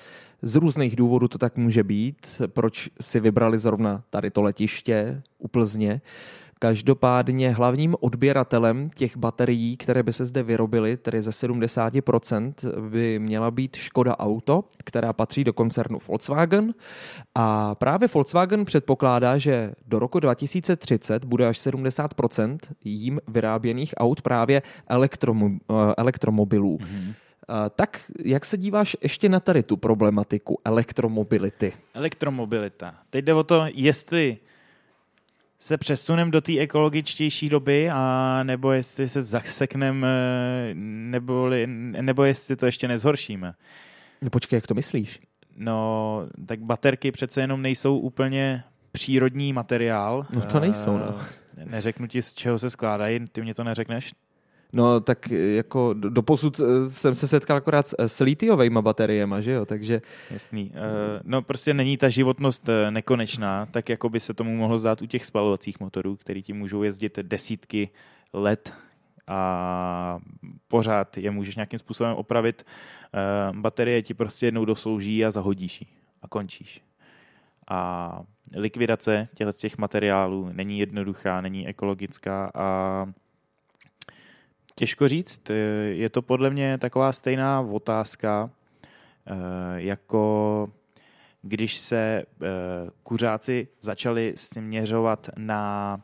Z 0.42 0.54
různých 0.54 0.96
důvodů 0.96 1.28
to 1.28 1.38
tak 1.38 1.56
může 1.56 1.84
být. 1.84 2.26
Proč 2.46 2.90
si 3.00 3.20
vybrali 3.20 3.58
zrovna 3.58 4.02
tady 4.10 4.30
to 4.30 4.42
letiště 4.42 5.22
u 5.38 5.48
Plzně? 5.48 6.00
Každopádně 6.58 7.50
hlavním 7.50 7.96
odběratelem 8.00 8.90
těch 8.94 9.16
baterií, 9.16 9.76
které 9.76 10.02
by 10.02 10.12
se 10.12 10.26
zde 10.26 10.42
vyrobily, 10.42 10.96
tedy 10.96 11.22
ze 11.22 11.30
70%, 11.30 12.52
by 12.90 13.18
měla 13.18 13.50
být 13.50 13.76
Škoda 13.76 14.18
Auto, 14.18 14.64
která 14.84 15.12
patří 15.12 15.44
do 15.44 15.52
koncernu 15.52 15.98
Volkswagen. 16.08 16.74
A 17.34 17.74
právě 17.74 18.08
Volkswagen 18.14 18.64
předpokládá, 18.64 19.38
že 19.38 19.72
do 19.86 19.98
roku 19.98 20.20
2030 20.20 21.24
bude 21.24 21.46
až 21.46 21.58
70% 21.58 22.58
jím 22.84 23.20
vyráběných 23.28 23.94
aut 23.96 24.22
právě 24.22 24.62
elektromo- 24.90 25.58
eh, 25.70 25.94
elektromobilů. 25.96 26.76
Mm-hmm. 26.76 27.14
Tak 27.76 28.02
jak 28.24 28.44
se 28.44 28.56
díváš 28.56 28.96
ještě 29.02 29.28
na 29.28 29.40
tady 29.40 29.62
tu 29.62 29.76
problematiku 29.76 30.60
elektromobility? 30.64 31.72
Elektromobilita. 31.94 32.94
Teď 33.10 33.24
jde 33.24 33.34
o 33.34 33.42
to, 33.44 33.64
jestli 33.74 34.38
se 35.58 35.78
přesunem 35.78 36.30
do 36.30 36.40
té 36.40 36.58
ekologičtější 36.58 37.48
doby, 37.48 37.90
a 37.90 38.40
nebo 38.42 38.72
jestli 38.72 39.08
se 39.08 39.22
zaseknem, 39.22 40.04
eh, 40.04 40.74
nebo, 40.74 41.50
nebo 42.00 42.24
jestli 42.24 42.56
to 42.56 42.66
ještě 42.66 42.88
nezhoršíme. 42.88 43.54
No 44.22 44.30
počkej, 44.30 44.56
jak 44.56 44.66
to 44.66 44.74
myslíš? 44.74 45.20
No, 45.56 46.26
tak 46.46 46.60
baterky 46.60 47.12
přece 47.12 47.40
jenom 47.40 47.62
nejsou 47.62 47.98
úplně 47.98 48.64
přírodní 48.92 49.52
materiál. 49.52 50.26
No 50.34 50.40
to 50.40 50.60
nejsou, 50.60 50.98
no. 50.98 51.20
Eh, 51.56 51.64
neřeknu 51.64 52.06
ti, 52.06 52.22
z 52.22 52.34
čeho 52.34 52.58
se 52.58 52.70
skládají, 52.70 53.20
ty 53.32 53.42
mě 53.42 53.54
to 53.54 53.64
neřekneš? 53.64 54.14
No 54.72 55.00
tak 55.00 55.30
jako 55.30 55.92
doposud 55.92 56.60
eh, 56.60 56.90
jsem 56.90 57.14
se 57.14 57.28
setkal 57.28 57.56
akorát 57.56 57.94
s 57.98 58.20
litiovými 58.20 58.82
bateriemi, 58.82 59.36
že 59.38 59.52
jo, 59.52 59.66
takže... 59.66 60.00
Jasný. 60.30 60.72
No 61.24 61.42
prostě 61.42 61.74
není 61.74 61.96
ta 61.96 62.08
životnost 62.08 62.68
nekonečná, 62.90 63.66
tak 63.66 63.88
jako 63.88 64.08
by 64.08 64.20
se 64.20 64.34
tomu 64.34 64.56
mohlo 64.56 64.78
zdát 64.78 65.02
u 65.02 65.06
těch 65.06 65.26
spalovacích 65.26 65.80
motorů, 65.80 66.16
který 66.16 66.42
ti 66.42 66.52
můžou 66.52 66.82
jezdit 66.82 67.18
desítky 67.22 67.90
let 68.32 68.74
a 69.26 70.18
pořád 70.68 71.18
je 71.18 71.30
můžeš 71.30 71.56
nějakým 71.56 71.78
způsobem 71.78 72.14
opravit. 72.14 72.66
Baterie 73.52 74.02
ti 74.02 74.14
prostě 74.14 74.46
jednou 74.46 74.64
doslouží 74.64 75.24
a 75.24 75.30
zahodíš 75.30 75.80
ji 75.80 75.86
a 76.22 76.28
končíš. 76.28 76.82
A 77.70 78.20
likvidace 78.56 79.28
těch 79.52 79.78
materiálů 79.78 80.50
není 80.52 80.78
jednoduchá, 80.78 81.40
není 81.40 81.68
ekologická 81.68 82.50
a 82.54 83.06
Těžko 84.78 85.08
říct, 85.08 85.40
je 85.88 86.08
to 86.08 86.22
podle 86.22 86.50
mě 86.50 86.78
taková 86.78 87.12
stejná 87.12 87.60
otázka, 87.60 88.50
eh, 89.26 89.34
jako 89.74 90.68
když 91.42 91.78
se 91.78 91.98
eh, 91.98 92.46
kuřáci 93.02 93.68
začali 93.80 94.32
směřovat 94.36 95.30
na 95.36 95.96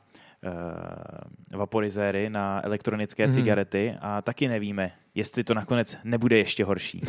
eh, 0.45 1.57
vaporizéry, 1.57 2.31
na 2.31 2.64
elektronické 2.64 3.25
hmm. 3.25 3.33
cigarety 3.33 3.95
a 4.00 4.23
taky 4.23 4.49
nevíme, 4.49 4.90
jestli 5.14 5.45
to 5.45 5.54
nakonec 5.54 5.97
nebude 6.04 6.38
ještě 6.38 6.64
horší. 6.64 7.02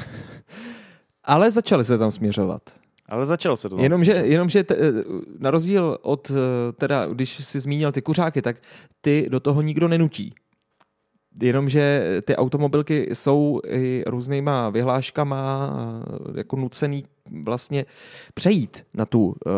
Ale 1.24 1.52
začali 1.52 1.86
se 1.86 1.98
tam 1.98 2.12
směřovat. 2.12 2.62
Ale 3.10 3.26
začalo 3.26 3.58
se 3.58 3.70
to. 3.70 3.78
Jenomže, 3.78 4.12
jenomže 4.12 4.64
t, 4.64 4.76
na 5.40 5.52
rozdíl 5.52 5.98
od, 6.02 6.32
teda, 6.78 7.08
když 7.08 7.46
jsi 7.46 7.60
zmínil 7.60 7.92
ty 7.92 8.02
kuřáky, 8.02 8.42
tak 8.42 8.58
ty 9.02 9.28
do 9.30 9.40
toho 9.40 9.62
nikdo 9.62 9.88
nenutí. 9.88 10.36
Jenomže 11.42 12.04
ty 12.25 12.36
automobilky 12.36 13.10
jsou 13.13 13.62
i 13.68 14.04
různýma 14.08 14.70
vyhláškama 14.70 15.74
jako 16.36 16.56
nucený 16.56 17.06
vlastně 17.46 17.86
přejít 18.34 18.86
na, 18.94 19.06
tu, 19.06 19.36
eh, 19.48 19.51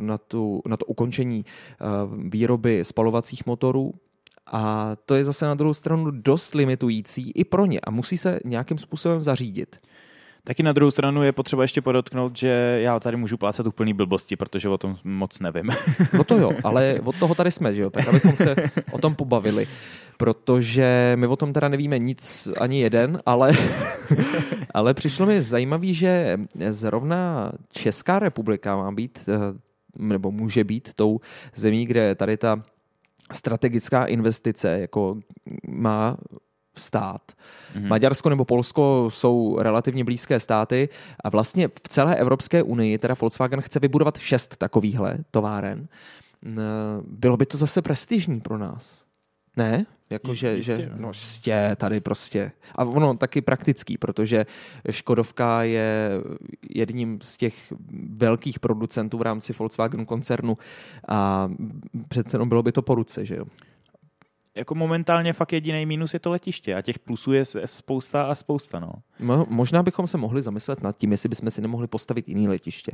na, 0.00 0.18
tu, 0.18 0.62
na 0.66 0.76
to 0.76 0.84
ukončení 0.84 1.44
eh, 1.46 1.84
výroby 2.28 2.84
spalovacích 2.84 3.46
motorů 3.46 3.92
a 4.52 4.92
to 5.06 5.14
je 5.14 5.24
zase 5.24 5.46
na 5.46 5.54
druhou 5.54 5.74
stranu 5.74 6.10
dost 6.10 6.54
limitující 6.54 7.30
i 7.30 7.44
pro 7.44 7.66
ně 7.66 7.80
a 7.80 7.90
musí 7.90 8.18
se 8.18 8.40
nějakým 8.44 8.78
způsobem 8.78 9.20
zařídit. 9.20 9.80
Taky 10.44 10.62
na 10.62 10.72
druhou 10.72 10.90
stranu 10.90 11.22
je 11.22 11.32
potřeba 11.32 11.62
ještě 11.62 11.80
podotknout, 11.80 12.38
že 12.38 12.78
já 12.82 13.00
tady 13.00 13.16
můžu 13.16 13.36
plácat 13.36 13.66
úplný 13.66 13.94
blbosti, 13.94 14.36
protože 14.36 14.68
o 14.68 14.78
tom 14.78 14.96
moc 15.04 15.40
nevím. 15.40 15.70
No 16.12 16.24
to 16.24 16.38
jo, 16.38 16.50
ale 16.64 17.00
od 17.04 17.18
toho 17.18 17.34
tady 17.34 17.50
jsme, 17.50 17.74
že 17.74 17.82
jo, 17.82 17.90
tak 17.90 18.08
abychom 18.08 18.36
se 18.36 18.54
o 18.92 18.98
tom 18.98 19.14
pobavili. 19.14 19.66
Protože 20.20 21.12
my 21.16 21.26
o 21.26 21.36
tom 21.36 21.52
teda 21.52 21.68
nevíme 21.68 21.98
nic 21.98 22.48
ani 22.60 22.80
jeden, 22.80 23.22
ale, 23.26 23.52
ale 24.74 24.94
přišlo 24.94 25.26
mi 25.26 25.42
zajímavý, 25.42 25.94
že 25.94 26.40
zrovna 26.70 27.52
Česká 27.72 28.18
republika 28.18 28.76
má 28.76 28.92
být, 28.92 29.18
eh, 29.28 29.58
nebo 29.98 30.30
může 30.30 30.64
být 30.64 30.94
tou 30.94 31.20
zemí, 31.54 31.86
kde 31.86 32.14
tady 32.14 32.36
ta 32.36 32.62
strategická 33.32 34.04
investice 34.04 34.80
jako 34.80 35.16
má 35.68 36.16
stát. 36.76 37.22
Mm-hmm. 37.74 37.88
Maďarsko 37.88 38.28
nebo 38.28 38.44
Polsko 38.44 39.08
jsou 39.12 39.58
relativně 39.60 40.04
blízké 40.04 40.40
státy 40.40 40.88
a 41.24 41.28
vlastně 41.28 41.68
v 41.68 41.88
celé 41.88 42.16
Evropské 42.16 42.62
unii 42.62 42.98
teda 42.98 43.14
Volkswagen 43.20 43.60
chce 43.60 43.80
vybudovat 43.80 44.18
šest 44.18 44.56
takovýchhle 44.56 45.18
továren. 45.30 45.88
Bylo 47.02 47.36
by 47.36 47.46
to 47.46 47.56
zase 47.56 47.82
prestižní 47.82 48.40
pro 48.40 48.58
nás. 48.58 49.04
Ne? 49.56 49.86
Jako, 50.10 50.34
že, 50.34 50.62
že 50.62 50.90
no, 50.96 51.08
jistě, 51.08 51.76
tady 51.76 52.00
prostě. 52.00 52.52
A 52.74 52.84
ono 52.84 53.16
taky 53.16 53.40
praktický, 53.40 53.98
protože 53.98 54.46
Škodovka 54.90 55.62
je 55.62 56.10
jedním 56.70 57.18
z 57.22 57.36
těch 57.36 57.72
velkých 58.16 58.60
producentů 58.60 59.18
v 59.18 59.22
rámci 59.22 59.52
Volkswagen 59.52 60.06
koncernu 60.06 60.58
a 61.08 61.50
přece 62.08 62.34
jenom 62.34 62.48
bylo 62.48 62.62
by 62.62 62.72
to 62.72 62.82
po 62.82 62.94
ruce, 62.94 63.26
že 63.26 63.36
jo? 63.36 63.44
jako 64.54 64.74
momentálně 64.74 65.32
fakt 65.32 65.52
jediný 65.52 65.86
mínus 65.86 66.14
je 66.14 66.20
to 66.20 66.30
letiště 66.30 66.74
a 66.74 66.82
těch 66.82 66.98
plusů 66.98 67.32
je 67.32 67.44
spousta 67.64 68.22
a 68.22 68.34
spousta. 68.34 68.80
No. 68.80 68.92
Mo, 69.20 69.46
možná 69.48 69.82
bychom 69.82 70.06
se 70.06 70.18
mohli 70.18 70.42
zamyslet 70.42 70.82
nad 70.82 70.96
tím, 70.96 71.12
jestli 71.12 71.28
bychom 71.28 71.50
si 71.50 71.62
nemohli 71.62 71.86
postavit 71.86 72.28
jiný 72.28 72.48
letiště. 72.48 72.92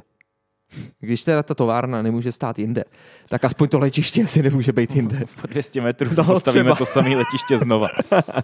Když 1.00 1.24
teda 1.24 1.42
ta 1.42 1.54
továrna 1.54 2.02
nemůže 2.02 2.32
stát 2.32 2.58
jinde, 2.58 2.84
tak 3.28 3.44
aspoň 3.44 3.68
to 3.68 3.78
letiště 3.78 4.24
asi 4.24 4.42
nemůže 4.42 4.72
být 4.72 4.96
jinde. 4.96 5.20
Po 5.40 5.46
200 5.46 5.80
metrů 5.80 6.10
No, 6.16 6.24
postavíme 6.24 6.64
třeba. 6.64 6.76
to 6.76 6.86
samé 6.86 7.08
letiště 7.16 7.58
znova. 7.58 7.88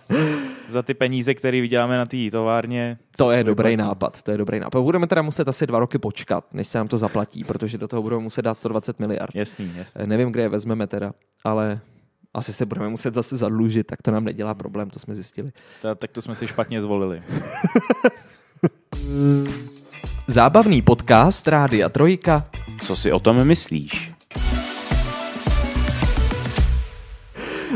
Za 0.69 0.83
ty 0.83 0.95
peníze, 0.95 1.35
které 1.35 1.61
vyděláme 1.61 1.97
na 1.99 2.07
té 2.07 2.17
továrně. 2.33 2.99
To 3.17 3.31
je 3.31 3.45
dobrý 3.45 3.77
nápad, 3.77 4.23
to 4.23 4.31
je 4.31 4.39
dobrý 4.39 4.61
nápad. 4.61 4.81
Budeme 4.83 5.07
teda 5.07 5.23
muset 5.23 5.49
asi 5.49 5.67
dva 5.67 5.79
roky 5.79 5.99
počkat, 5.99 6.45
než 6.55 6.69
se 6.69 6.79
nám 6.79 6.89
to 6.89 6.99
zaplatí, 6.99 7.45
protože 7.45 7.79
do 7.79 7.89
toho 7.89 8.03
budeme 8.03 8.23
muset 8.23 8.43
dát 8.43 8.55
120 8.55 8.99
miliard. 9.01 9.35
Jasný, 9.35 9.73
jasný. 9.77 10.01
Eh, 10.03 10.07
Nevím, 10.07 10.33
kde 10.33 10.43
je 10.43 10.49
vezmeme 10.49 10.87
teda, 10.87 11.13
ale 11.45 11.81
asi 12.35 12.53
se 12.53 12.67
budeme 12.67 12.89
muset 12.89 13.15
zase 13.15 13.37
zadlužit, 13.37 13.87
tak 13.87 14.03
to 14.03 14.11
nám 14.11 14.25
nedělá 14.25 14.55
problém, 14.55 14.91
to 14.91 14.99
jsme 14.99 15.15
zjistili. 15.15 15.53
Ta, 15.83 15.95
tak 15.95 16.11
to 16.13 16.23
jsme 16.23 16.35
si 16.35 16.47
špatně 16.47 16.83
zvolili. 16.83 17.23
Zábavný 20.27 20.83
podcast 20.83 21.49
Rádia 21.49 21.89
Trojka. 21.89 22.47
Co 22.81 22.97
si 22.97 23.13
o 23.13 23.19
tom 23.19 23.45
myslíš? 23.45 24.13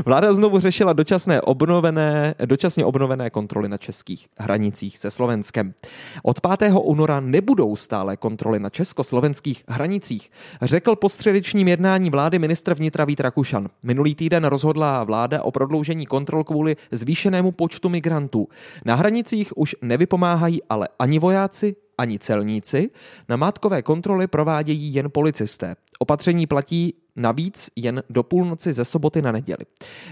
Vláda 0.04 0.34
znovu 0.34 0.60
řešila 0.60 0.92
dočasné 0.92 1.40
obnovené, 1.40 2.34
dočasně 2.44 2.84
obnovené 2.84 3.30
kontroly 3.30 3.68
na 3.68 3.78
českých 3.78 4.26
hranicích 4.38 4.98
se 4.98 5.10
Slovenskem. 5.10 5.74
Od 6.22 6.40
5. 6.58 6.72
února 6.82 7.20
nebudou 7.20 7.76
stále 7.76 8.16
kontroly 8.16 8.58
na 8.58 8.70
československých 8.70 9.64
hranicích, 9.68 10.30
řekl 10.62 10.96
po 10.96 11.08
středečním 11.08 11.68
jednání 11.68 12.10
vlády 12.10 12.38
ministr 12.38 12.74
vnitra 12.74 13.04
Vít 13.04 13.20
Rakušan. 13.20 13.68
Minulý 13.82 14.14
týden 14.14 14.44
rozhodla 14.44 15.04
vláda 15.04 15.42
o 15.42 15.50
prodloužení 15.50 16.06
kontrol 16.06 16.44
kvůli 16.44 16.76
zvýšenému 16.90 17.52
počtu 17.52 17.88
migrantů. 17.88 18.48
Na 18.84 18.94
hranicích 18.94 19.56
už 19.56 19.76
nevypomáhají 19.82 20.62
ale 20.68 20.88
ani 20.98 21.18
vojáci, 21.18 21.76
ani 21.98 22.18
celníci. 22.18 22.90
Namátkové 23.28 23.82
kontroly 23.82 24.26
provádějí 24.26 24.94
jen 24.94 25.10
policisté. 25.10 25.76
Opatření 25.98 26.46
platí 26.46 26.94
navíc 27.16 27.70
jen 27.76 28.02
do 28.10 28.22
půlnoci 28.22 28.72
ze 28.72 28.84
soboty 28.84 29.22
na 29.22 29.32
neděli. 29.32 29.64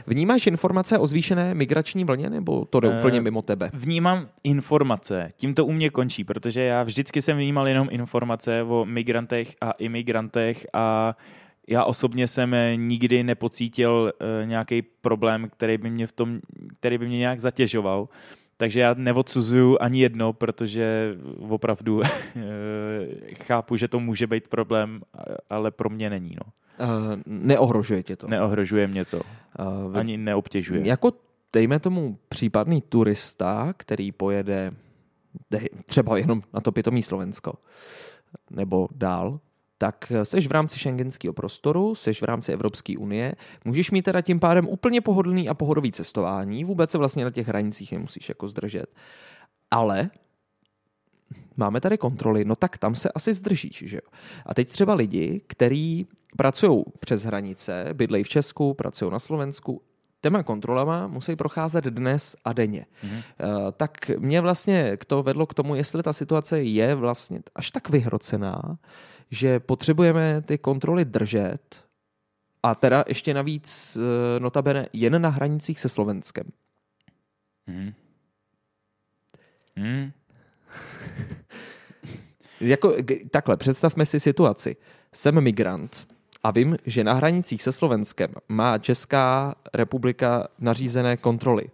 Vnímáš 0.06 0.46
informace 0.46 0.98
o 0.98 1.06
zvýšené 1.06 1.54
migrační 1.54 2.04
vlně, 2.04 2.30
nebo 2.30 2.64
to 2.64 2.80
jde 2.80 2.88
Eh, 2.92 2.98
úplně 2.98 3.20
mimo 3.20 3.42
tebe? 3.42 3.70
Vnímám 3.72 4.28
informace. 4.44 5.32
Tím 5.36 5.54
to 5.54 5.66
u 5.66 5.72
mě 5.72 5.90
končí, 5.90 6.24
protože 6.24 6.62
já 6.62 6.82
vždycky 6.82 7.22
jsem 7.22 7.36
vnímal 7.36 7.68
jenom 7.68 7.88
informace 7.90 8.62
o 8.62 8.84
migrantech 8.84 9.56
a 9.60 9.70
imigrantech 9.70 10.66
a 10.72 11.16
já 11.68 11.84
osobně 11.84 12.28
jsem 12.28 12.54
eh, 12.54 12.76
nikdy 12.76 13.22
nepocítil 13.22 14.12
uh, 14.20 14.48
nějaký 14.48 14.82
problém, 14.82 15.48
který 15.48 15.78
by 15.78 15.90
mě 15.90 16.06
v 16.06 16.12
tom, 16.12 16.40
který 16.78 16.98
by 16.98 17.06
mě 17.06 17.18
nějak 17.18 17.40
zatěžoval. 17.40 18.08
Takže 18.56 18.80
já 18.80 18.94
neodsuzuju 18.94 19.76
ani 19.80 20.00
jedno, 20.00 20.32
protože 20.32 21.16
opravdu 21.48 22.00
eh, 22.36 23.34
chápu, 23.44 23.76
že 23.76 23.88
to 23.88 24.00
může 24.00 24.26
být 24.26 24.48
problém, 24.48 25.00
ale 25.50 25.70
pro 25.70 25.90
mě 25.90 26.10
není. 26.10 26.36
No. 26.44 26.52
Uh, 26.88 27.22
neohrožuje 27.26 28.02
tě 28.02 28.16
to. 28.16 28.28
Neohrožuje 28.28 28.86
mě 28.86 29.04
to, 29.04 29.20
Uh, 29.58 29.98
ani 29.98 30.16
neobtěžuje. 30.16 30.86
Jako 30.86 31.12
dejme 31.52 31.80
tomu 31.80 32.18
případný 32.28 32.82
turista, 32.82 33.72
který 33.76 34.12
pojede 34.12 34.70
třeba 35.86 36.16
jenom 36.18 36.42
na 36.54 36.60
to 36.60 36.72
pitomý 36.72 37.02
Slovensko 37.02 37.52
nebo 38.50 38.88
dál, 38.94 39.40
tak 39.78 40.12
seš 40.22 40.46
v 40.46 40.52
rámci 40.52 40.78
šengenského 40.78 41.32
prostoru, 41.32 41.94
seš 41.94 42.22
v 42.22 42.24
rámci 42.24 42.52
Evropské 42.52 42.98
unie, 42.98 43.34
můžeš 43.64 43.90
mít 43.90 44.02
teda 44.02 44.20
tím 44.20 44.40
pádem 44.40 44.68
úplně 44.68 45.00
pohodlný 45.00 45.48
a 45.48 45.54
pohodový 45.54 45.92
cestování, 45.92 46.64
vůbec 46.64 46.90
se 46.90 46.98
vlastně 46.98 47.24
na 47.24 47.30
těch 47.30 47.48
hranicích 47.48 47.92
nemusíš 47.92 48.28
jako 48.28 48.48
zdržet. 48.48 48.86
Ale 49.70 50.10
máme 51.56 51.80
tady 51.80 51.98
kontroly, 51.98 52.44
no 52.44 52.56
tak 52.56 52.78
tam 52.78 52.94
se 52.94 53.08
asi 53.14 53.34
zdržíš, 53.34 53.84
že 53.86 53.96
jo. 53.96 54.10
A 54.46 54.54
teď 54.54 54.68
třeba 54.68 54.94
lidi, 54.94 55.40
kteří 55.46 56.06
pracují 56.36 56.84
přes 57.00 57.24
hranice, 57.24 57.88
bydlejí 57.92 58.24
v 58.24 58.28
Česku, 58.28 58.74
pracují 58.74 59.12
na 59.12 59.18
Slovensku, 59.18 59.82
těma 60.20 60.42
kontrolama 60.42 61.06
musí 61.06 61.36
procházet 61.36 61.84
dnes 61.84 62.36
a 62.44 62.52
denně. 62.52 62.86
Mhm. 63.02 63.16
Eh, 63.40 63.44
Tak 63.76 64.10
mě 64.18 64.40
vlastně 64.40 64.96
to 65.06 65.22
vedlo 65.22 65.46
k 65.46 65.54
tomu, 65.54 65.74
jestli 65.74 66.02
ta 66.02 66.12
situace 66.12 66.62
je 66.62 66.94
vlastně 66.94 67.40
až 67.54 67.70
tak 67.70 67.88
vyhrocená, 67.88 68.78
že 69.34 69.60
potřebujeme 69.60 70.42
ty 70.42 70.58
kontroly 70.58 71.04
držet 71.04 71.84
a 72.62 72.74
teda 72.74 73.04
ještě 73.08 73.34
navíc 73.34 73.96
eh, 73.96 74.40
notabene 74.40 74.88
jen 74.92 75.22
na 75.22 75.28
hranicích 75.28 75.80
se 75.80 75.88
Slovenskem. 75.88 76.44
Hmm. 77.66 77.92
Hmm. 79.76 80.12
Jako, 82.60 82.96
takhle, 83.30 83.56
představme 83.56 84.06
si 84.06 84.20
situaci. 84.20 84.76
Jsem 85.12 85.40
migrant 85.40 86.06
a 86.42 86.50
vím, 86.50 86.76
že 86.86 87.04
na 87.04 87.12
hranicích 87.12 87.62
se 87.62 87.72
Slovenskem 87.72 88.34
má 88.48 88.78
Česká 88.78 89.54
republika 89.74 90.48
nařízené 90.58 91.16
kontroly. 91.16 91.64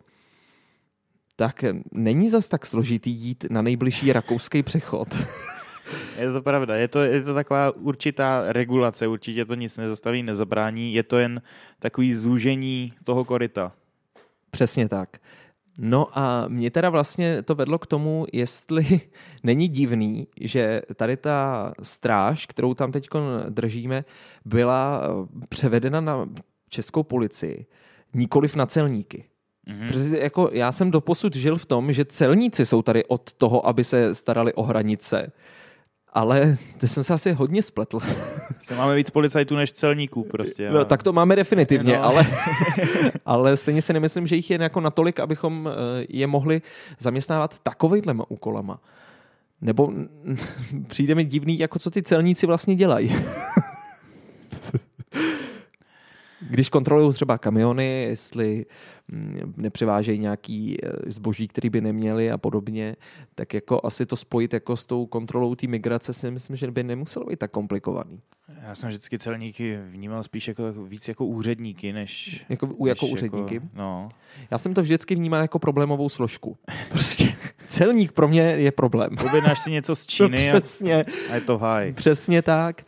Tak 1.36 1.64
není 1.92 2.30
zas 2.30 2.48
tak 2.48 2.66
složitý 2.66 3.10
jít 3.10 3.44
na 3.50 3.62
nejbližší 3.62 4.12
rakouský 4.12 4.62
přechod. 4.62 5.08
Je 6.18 6.32
to 6.32 6.42
pravda, 6.42 6.76
je 6.76 6.88
to, 6.88 7.00
je 7.00 7.22
to 7.22 7.34
taková 7.34 7.70
určitá 7.70 8.52
regulace, 8.52 9.06
určitě 9.06 9.44
to 9.44 9.54
nic 9.54 9.76
nezastaví, 9.76 10.22
nezabrání, 10.22 10.94
je 10.94 11.02
to 11.02 11.18
jen 11.18 11.42
takový 11.78 12.14
zúžení 12.14 12.92
toho 13.04 13.24
koryta. 13.24 13.72
Přesně 14.50 14.88
tak. 14.88 15.18
No 15.78 16.18
a 16.18 16.48
mě 16.48 16.70
teda 16.70 16.90
vlastně 16.90 17.42
to 17.42 17.54
vedlo 17.54 17.78
k 17.78 17.86
tomu, 17.86 18.26
jestli 18.32 19.00
není 19.42 19.68
divný, 19.68 20.26
že 20.40 20.82
tady 20.94 21.16
ta 21.16 21.72
stráž, 21.82 22.46
kterou 22.46 22.74
tam 22.74 22.92
teď 22.92 23.08
držíme, 23.48 24.04
byla 24.44 25.02
převedena 25.48 26.00
na 26.00 26.28
českou 26.68 27.02
policii, 27.02 27.66
nikoliv 28.14 28.56
na 28.56 28.66
celníky. 28.66 29.24
Mhm. 29.66 29.86
Protože 29.86 30.18
jako 30.18 30.50
já 30.52 30.72
jsem 30.72 30.90
doposud 30.90 31.36
žil 31.36 31.56
v 31.56 31.66
tom, 31.66 31.92
že 31.92 32.04
celníci 32.04 32.66
jsou 32.66 32.82
tady 32.82 33.04
od 33.04 33.32
toho, 33.32 33.66
aby 33.66 33.84
se 33.84 34.14
starali 34.14 34.54
o 34.54 34.62
hranice. 34.62 35.32
Ale 36.12 36.56
teď 36.78 36.90
jsem 36.90 37.04
se 37.04 37.14
asi 37.14 37.32
hodně 37.32 37.62
spletl. 37.62 38.00
Se 38.62 38.74
máme 38.74 38.94
víc 38.96 39.10
policajtů 39.10 39.56
než 39.56 39.72
celníků 39.72 40.24
prostě. 40.24 40.70
No, 40.70 40.84
tak 40.84 41.02
to 41.02 41.12
máme 41.12 41.36
definitivně, 41.36 41.92
No. 41.96 42.04
ale, 42.04 42.26
ale 43.26 43.56
stejně 43.56 43.82
si 43.82 43.92
nemyslím, 43.92 44.26
že 44.26 44.36
jich 44.36 44.50
je 44.50 44.58
jako 44.62 44.80
natolik, 44.80 45.20
abychom 45.20 45.68
eh, 45.68 46.06
je 46.08 46.26
mohli 46.26 46.62
zaměstnávat 46.98 47.58
takovejhlema 47.58 48.24
úkolama. 48.28 48.80
Nebo 49.60 49.92
přijde 50.86 51.14
mi 51.14 51.24
divný, 51.24 51.58
jako 51.58 51.78
co 51.78 51.90
ty 51.90 52.02
celníci 52.02 52.46
vlastně 52.46 52.74
dělají. 52.74 53.16
Když 56.50 56.68
kontrolují 56.68 57.12
třeba 57.12 57.38
kamiony, 57.38 58.02
jestli 58.02 58.66
mm, 59.08 59.54
nepřevážejí 59.56 60.18
nějaký 60.18 60.76
eh, 60.82 60.90
zboží, 61.06 61.48
který 61.48 61.70
by 61.70 61.80
neměli 61.80 62.30
a 62.30 62.38
podobně, 62.38 62.96
tak 63.34 63.54
jako 63.54 63.80
asi 63.84 64.06
to 64.06 64.16
spojit 64.16 64.52
jako 64.52 64.76
s 64.76 64.86
tou 64.86 65.06
kontrolou 65.06 65.54
té 65.54 65.66
migrace 65.66 66.12
si 66.12 66.30
myslím, 66.30 66.56
že 66.56 66.70
by 66.70 66.84
nemuselo 66.84 67.26
být 67.26 67.38
tak 67.38 67.50
komplikovaný. 67.50 68.20
Já 68.62 68.74
jsem 68.74 68.88
vždycky 68.88 69.18
celníky 69.18 69.78
vnímal 69.90 70.22
spíš 70.22 70.48
jako, 70.48 70.72
víc 70.72 71.08
jako 71.08 71.26
úředníky, 71.26 71.92
než... 71.92 72.44
Jako, 72.48 72.66
jako 72.86 73.06
než 73.06 73.12
úředníky. 73.12 73.54
Jako, 73.54 73.66
no. 73.74 74.08
Já 74.50 74.58
jsem 74.58 74.74
to 74.74 74.82
vždycky 74.82 75.14
vnímal 75.14 75.40
jako 75.40 75.58
problémovou 75.58 76.08
složku. 76.08 76.56
Prostě 76.88 77.34
celník 77.66 78.12
pro 78.12 78.28
mě 78.28 78.42
je 78.42 78.72
problém. 78.72 79.10
Objednáš 79.26 79.58
si 79.58 79.70
něco 79.70 79.96
z 79.96 80.06
Číny 80.06 80.50
a, 80.50 80.60
přesně, 80.60 81.04
a 81.30 81.34
je 81.34 81.40
to 81.40 81.58
háji. 81.58 81.92
přesně 81.92 82.42
tak. 82.42 82.82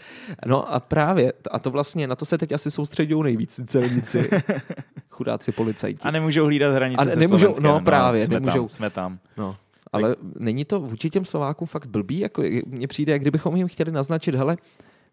No 0.47 0.73
a 0.73 0.81
právě, 0.81 1.33
a 1.51 1.59
to 1.59 1.71
vlastně, 1.71 2.07
na 2.07 2.17
to 2.17 2.25
se 2.25 2.39
teď 2.39 2.53
asi 2.53 2.71
soustředují 2.71 3.23
nejvíc 3.23 3.52
ty 3.57 3.65
celníci. 3.65 4.31
Chudáci 5.11 5.53
policajti. 5.53 6.01
A 6.03 6.11
nemůžou 6.11 6.45
hlídat 6.45 6.75
hranice 6.75 7.01
A 7.03 7.05
ne- 7.05 7.13
se 7.13 7.19
nemůžou- 7.19 7.39
Slovenskem. 7.39 7.65
no, 7.65 7.81
právě, 7.81 8.27
jsme 8.27 8.35
nemůžou. 8.41 8.61
Tam, 8.61 8.69
jsme 8.69 8.91
tam. 8.91 9.19
No. 9.37 9.57
Ale 9.93 10.17
není 10.39 10.65
to 10.65 10.81
vůči 10.81 11.11
těm 11.11 11.25
Slovákům 11.25 11.67
fakt 11.69 11.87
blbý? 11.87 12.19
Jako, 12.19 12.43
mně 12.67 12.89
přijde, 12.89 13.13
jak 13.13 13.21
kdybychom 13.21 13.57
jim 13.57 13.69
chtěli 13.69 13.93
naznačit, 13.93 14.35
hele, 14.35 14.57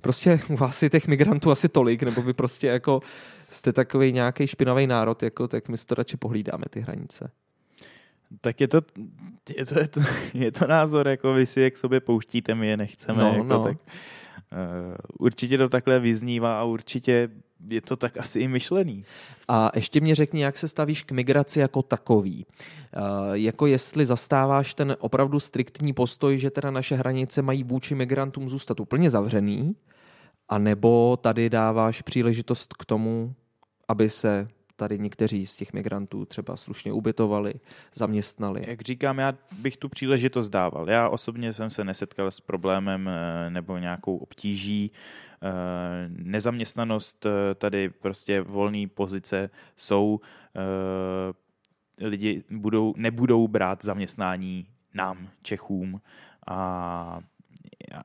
prostě 0.01 0.39
u 0.49 0.55
vás 0.55 0.83
je 0.83 0.89
těch 0.89 1.07
migrantů 1.07 1.51
asi 1.51 1.69
tolik, 1.69 2.03
nebo 2.03 2.21
vy 2.21 2.33
prostě 2.33 2.67
jako 2.67 3.01
jste 3.49 3.73
takový 3.73 4.11
nějaký 4.11 4.47
špinavý 4.47 4.87
národ, 4.87 5.23
jako, 5.23 5.47
tak 5.47 5.69
my 5.69 5.77
si 5.77 5.85
to 5.85 5.95
radši 5.95 6.17
pohlídáme, 6.17 6.63
ty 6.69 6.79
hranice. 6.81 7.31
Tak 8.41 8.61
je 8.61 8.67
to, 8.67 8.81
je 9.57 9.65
to, 9.65 9.79
je 9.79 9.87
to, 9.87 9.99
je 10.33 10.51
to 10.51 10.67
názor, 10.67 11.07
jako 11.07 11.33
vy 11.33 11.45
si 11.45 11.61
je 11.61 11.71
k 11.71 11.77
sobě 11.77 11.99
pouštíte, 11.99 12.55
my 12.55 12.67
je 12.67 12.77
nechceme. 12.77 13.23
No, 13.23 13.29
jako, 13.29 13.43
no. 13.43 13.63
Tak, 13.63 13.77
uh, 13.77 14.95
určitě 15.19 15.57
to 15.57 15.69
takhle 15.69 15.99
vyznívá 15.99 16.59
a 16.59 16.63
určitě 16.63 17.29
je 17.69 17.81
to 17.81 17.95
tak 17.95 18.17
asi 18.17 18.39
i 18.39 18.47
myšlený. 18.47 19.05
A 19.47 19.71
ještě 19.75 20.01
mě 20.01 20.15
řekni, 20.15 20.41
jak 20.41 20.57
se 20.57 20.67
stavíš 20.67 21.03
k 21.03 21.11
migraci 21.11 21.59
jako 21.59 21.81
takový. 21.81 22.45
Uh, 22.45 23.33
jako 23.33 23.67
jestli 23.67 24.05
zastáváš 24.05 24.73
ten 24.73 24.95
opravdu 24.99 25.39
striktní 25.39 25.93
postoj, 25.93 26.37
že 26.37 26.49
teda 26.49 26.71
naše 26.71 26.95
hranice 26.95 27.41
mají 27.41 27.63
vůči 27.63 27.95
migrantům 27.95 28.49
zůstat 28.49 28.79
úplně 28.79 29.09
zavřený, 29.09 29.75
a 30.49 30.57
nebo 30.57 31.17
tady 31.17 31.49
dáváš 31.49 32.01
příležitost 32.01 32.73
k 32.73 32.85
tomu, 32.85 33.33
aby 33.87 34.09
se 34.09 34.47
tady 34.79 34.99
někteří 34.99 35.45
z 35.45 35.55
těch 35.55 35.73
migrantů 35.73 36.25
třeba 36.25 36.57
slušně 36.57 36.93
ubytovali, 36.93 37.53
zaměstnali. 37.93 38.63
Jak 38.67 38.81
říkám, 38.81 39.19
já 39.19 39.33
bych 39.51 39.77
tu 39.77 39.89
příležitost 39.89 40.49
dával. 40.49 40.89
Já 40.89 41.09
osobně 41.09 41.53
jsem 41.53 41.69
se 41.69 41.83
nesetkal 41.83 42.31
s 42.31 42.39
problémem 42.39 43.09
eh, 43.09 43.49
nebo 43.49 43.77
nějakou 43.77 44.17
obtíží. 44.17 44.91
Eh, 45.41 46.09
nezaměstnanost 46.09 47.25
tady 47.55 47.89
prostě 47.89 48.41
volné 48.41 48.87
pozice 48.87 49.49
jsou. 49.77 50.19
Lidi 52.01 52.43
budou, 52.49 52.93
nebudou 52.97 53.47
brát 53.47 53.83
zaměstnání 53.83 54.67
nám, 54.93 55.29
Čechům. 55.41 56.01
A 56.47 57.19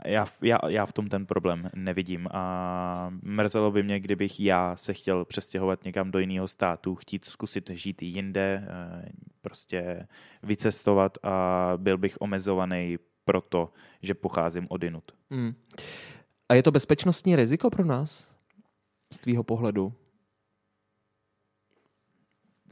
já, 0.04 0.26
já, 0.42 0.58
já 0.68 0.86
v 0.86 0.92
tom 0.92 1.08
ten 1.08 1.26
problém 1.26 1.70
nevidím 1.74 2.28
a 2.30 3.10
mrzelo 3.22 3.70
by 3.70 3.82
mě, 3.82 4.00
kdybych 4.00 4.40
já 4.40 4.76
se 4.76 4.94
chtěl 4.94 5.24
přestěhovat 5.24 5.84
někam 5.84 6.10
do 6.10 6.18
jiného 6.18 6.48
státu, 6.48 6.94
chtít 6.94 7.24
zkusit 7.24 7.70
žít 7.70 8.02
jinde, 8.02 8.68
eh, 8.68 9.08
prostě 9.40 10.06
vycestovat 10.42 11.18
a 11.22 11.72
byl 11.76 11.98
bych 11.98 12.16
omezovaný 12.20 12.98
proto, 13.24 13.72
že 14.02 14.14
pocházím 14.14 14.66
odinut. 14.70 15.12
Hmm. 15.30 15.54
A 16.48 16.54
je 16.54 16.62
to 16.62 16.70
bezpečnostní 16.70 17.36
riziko 17.36 17.70
pro 17.70 17.84
nás 17.84 18.34
z 19.12 19.18
tvýho 19.18 19.44
pohledu? 19.44 19.92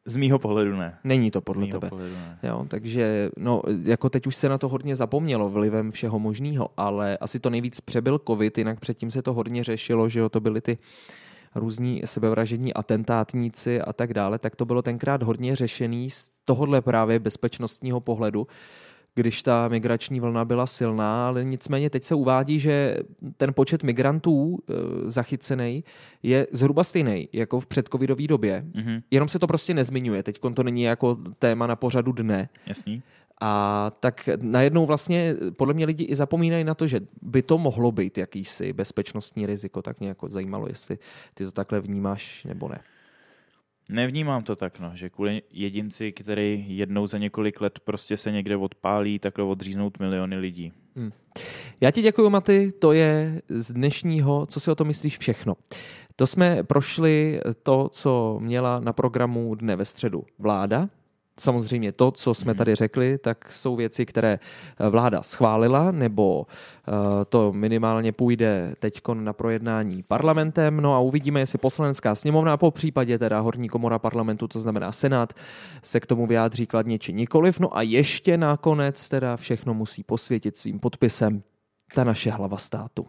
Z 0.05 0.17
mýho 0.17 0.39
pohledu 0.39 0.77
ne. 0.77 0.99
Není 1.05 1.31
to 1.31 1.41
podle 1.41 1.67
tebe. 1.67 1.89
Pohledu 1.89 2.15
ne. 2.15 2.39
Jo, 2.43 2.67
takže 2.69 3.31
no, 3.37 3.63
jako 3.85 4.11
teď 4.11 4.27
už 4.27 4.37
se 4.37 4.49
na 4.49 4.59
to 4.59 4.69
hodně 4.69 4.97
zapomnělo 4.97 5.51
vlivem 5.51 5.91
všeho 5.91 6.19
možného, 6.19 6.69
ale 6.77 7.19
asi 7.19 7.41
to 7.41 7.51
nejvíc 7.51 7.81
přebyl 7.81 8.21
covid, 8.27 8.59
jinak 8.59 8.81
předtím 8.81 9.11
se 9.11 9.23
to 9.23 9.33
hodně 9.33 9.65
řešilo, 9.65 10.09
že 10.09 10.21
jo, 10.21 10.29
to 10.29 10.41
byly 10.41 10.61
ty 10.61 10.79
různí 11.55 12.03
sebevražední 12.05 12.75
atentátníci 12.75 13.81
a 13.81 13.93
tak 13.93 14.15
dále, 14.15 14.39
tak 14.39 14.57
to 14.57 14.65
bylo 14.65 14.83
tenkrát 14.83 15.23
hodně 15.23 15.57
řešený 15.57 16.11
z 16.11 16.31
tohohle 16.45 16.81
právě 16.81 17.19
bezpečnostního 17.19 18.01
pohledu 18.01 18.47
když 19.15 19.43
ta 19.43 19.69
migrační 19.69 20.21
vlna 20.21 20.45
byla 20.45 20.67
silná, 20.67 21.29
ale 21.29 21.45
nicméně 21.45 21.91
teď 21.91 22.05
se 22.05 22.15
uvádí, 22.15 22.61
že 22.61 22.97
ten 23.37 23.55
počet 23.55 23.83
migrantů 23.83 24.59
e, 24.59 24.75
zachycený 25.11 25.85
je 26.23 26.47
zhruba 26.53 26.85
stejný 26.85 27.29
jako 27.33 27.61
v 27.61 27.67
předcovidové 27.67 28.27
době, 28.27 28.65
mm-hmm. 28.75 29.03
jenom 29.11 29.29
se 29.29 29.39
to 29.39 29.47
prostě 29.47 29.75
nezmiňuje. 29.75 30.23
Teď 30.23 30.41
to 30.55 30.63
není 30.63 30.83
jako 30.83 31.19
téma 31.39 31.67
na 31.67 31.77
pořadu 31.77 32.13
dne. 32.13 32.49
Jasný. 32.67 33.03
A 33.41 33.93
tak 34.01 34.29
najednou 34.41 34.87
vlastně 34.87 35.35
podle 35.57 35.75
mě 35.75 35.87
lidi 35.87 36.05
i 36.05 36.17
zapomínají 36.17 36.65
na 36.65 36.75
to, 36.75 36.87
že 36.87 37.01
by 37.23 37.43
to 37.43 37.59
mohlo 37.59 37.93
být 37.93 38.19
jakýsi 38.19 38.73
bezpečnostní 38.73 39.47
riziko, 39.47 39.83
tak 39.83 40.01
mě 40.01 40.09
jako 40.09 40.29
zajímalo, 40.29 40.67
jestli 40.69 40.99
ty 41.35 41.45
to 41.45 41.51
takhle 41.51 41.81
vnímáš 41.81 42.45
nebo 42.45 42.69
ne. 42.69 42.81
Nevnímám 43.91 44.43
to 44.43 44.57
tak, 44.57 44.81
no, 44.81 44.91
že 44.95 45.11
kvůli 45.11 45.43
jedinci, 45.51 46.13
který 46.13 46.65
jednou 46.69 47.07
za 47.07 47.19
několik 47.19 47.61
let 47.61 47.79
prostě 47.85 48.17
se 48.17 48.33
někde 48.33 48.57
odpálí, 48.57 49.19
takhle 49.19 49.45
odříznout 49.45 49.99
miliony 49.99 50.37
lidí. 50.37 50.73
Hmm. 50.97 51.13
Já 51.81 51.91
ti 51.91 52.03
děkuji, 52.03 52.31
Maty, 52.31 52.73
to 52.73 52.93
je 52.93 53.43
z 53.49 53.73
dnešního, 53.73 54.47
co 54.47 54.61
si 54.61 54.71
o 54.71 54.75
to 54.75 54.85
myslíš 54.85 55.19
všechno. 55.19 55.55
To 56.17 56.27
jsme 56.27 56.65
prošli 56.65 57.41
to, 57.63 57.89
co 57.89 58.39
měla 58.41 58.81
na 58.81 58.93
programu 58.93 59.55
dne 59.55 59.77
ve 59.77 59.85
středu 59.85 60.25
vláda, 60.39 60.89
Samozřejmě 61.41 61.93
to, 61.93 62.11
co 62.11 62.35
jsme 62.35 62.53
mhm. 62.53 62.59
tady 62.59 62.75
řekli, 62.75 63.19
tak 63.19 63.53
jsou 63.53 63.77
věci, 63.77 64.07
které 64.07 64.39
eh, 64.79 64.89
vláda 64.89 65.23
schválila, 65.23 65.91
nebo 65.91 66.47
eh, 66.47 66.93
to 67.25 67.53
minimálně 67.53 68.13
půjde 68.13 68.75
teď 68.79 69.01
na 69.15 69.33
projednání 69.33 70.03
parlamentem. 70.03 70.81
No 70.81 70.95
a 70.95 71.01
uvidíme, 71.01 71.41
jestli 71.41 71.59
poslanecká 71.59 72.15
sněmovna, 72.15 72.57
po 72.57 72.71
případě 72.71 73.19
teda 73.19 73.41
horní 73.41 73.69
komora 73.69 73.99
parlamentu, 73.99 74.49
to 74.49 74.61
znamená 74.61 74.93
senát, 74.93 75.33
se 75.83 76.01
k 76.01 76.07
tomu 76.07 76.27
vyjádří 76.27 76.67
kladně 76.67 76.99
či 76.99 77.13
nikoliv. 77.13 77.61
No 77.61 77.77
a 77.77 77.83
ještě 77.83 78.37
nakonec 78.37 79.09
teda 79.09 79.37
všechno 79.37 79.75
musí 79.75 80.03
posvětit 80.03 80.57
svým 80.57 80.81
podpisem 80.81 81.43
ta 81.95 82.05
naše 82.05 82.31
hlava 82.31 82.59
státu. 82.59 83.07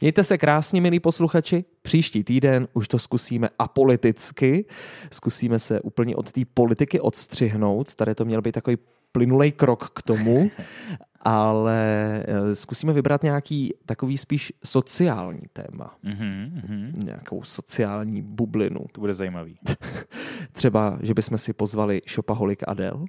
Mějte 0.00 0.24
se 0.24 0.38
krásně, 0.38 0.80
milí 0.80 1.00
posluchači. 1.00 1.64
Příští 1.82 2.24
týden 2.24 2.68
už 2.72 2.88
to 2.88 2.98
zkusíme 2.98 3.48
apoliticky. 3.58 4.64
Zkusíme 5.12 5.58
se 5.58 5.80
úplně 5.80 6.16
od 6.16 6.32
té 6.32 6.40
politiky 6.54 7.00
odstřihnout. 7.00 7.94
Tady 7.94 8.14
to 8.14 8.24
měl 8.24 8.42
být 8.42 8.52
takový 8.52 8.76
plynulej 9.12 9.52
krok 9.52 9.90
k 9.94 10.02
tomu, 10.02 10.50
ale 11.22 12.22
eh, 12.26 12.54
zkusíme 12.54 12.92
vybrat 12.92 13.22
nějaký 13.22 13.74
takový 13.86 14.18
spíš 14.18 14.52
sociální 14.64 15.42
téma. 15.52 15.96
Mm-hmm, 16.04 17.04
Nějakou 17.04 17.42
sociální 17.42 18.22
bublinu. 18.22 18.80
To 18.92 19.00
bude 19.00 19.14
zajímavý. 19.14 19.58
Třeba, 20.52 20.98
že 21.02 21.14
bychom 21.14 21.38
si 21.38 21.52
pozvali 21.52 22.02
Šopaholik 22.06 22.62
Adel 22.66 23.04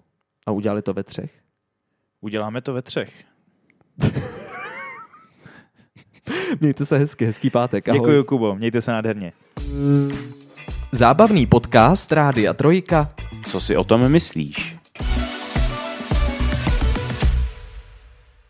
a 0.46 0.52
udělali 0.52 0.82
to 0.82 0.94
ve 0.94 1.04
třech. 1.04 1.32
Uděláme 2.22 2.62
to 2.62 2.74
ve 2.74 2.82
třech. 2.82 3.24
Mějte 6.62 6.86
se 6.86 6.98
hezky, 6.98 7.26
hezký 7.26 7.50
pátek. 7.50 7.90
Ahoj. 7.90 8.00
Děkuji, 8.00 8.24
Kubo, 8.24 8.56
mějte 8.56 8.82
se 8.82 8.92
nádherně. 8.92 9.34
Zábavný 10.92 11.46
podcast 11.46 12.12
Rádia 12.12 12.54
Trojka. 12.54 13.10
Co 13.46 13.60
si 13.60 13.78
o 13.78 13.84
tom 13.84 14.10
myslíš? 14.12 14.79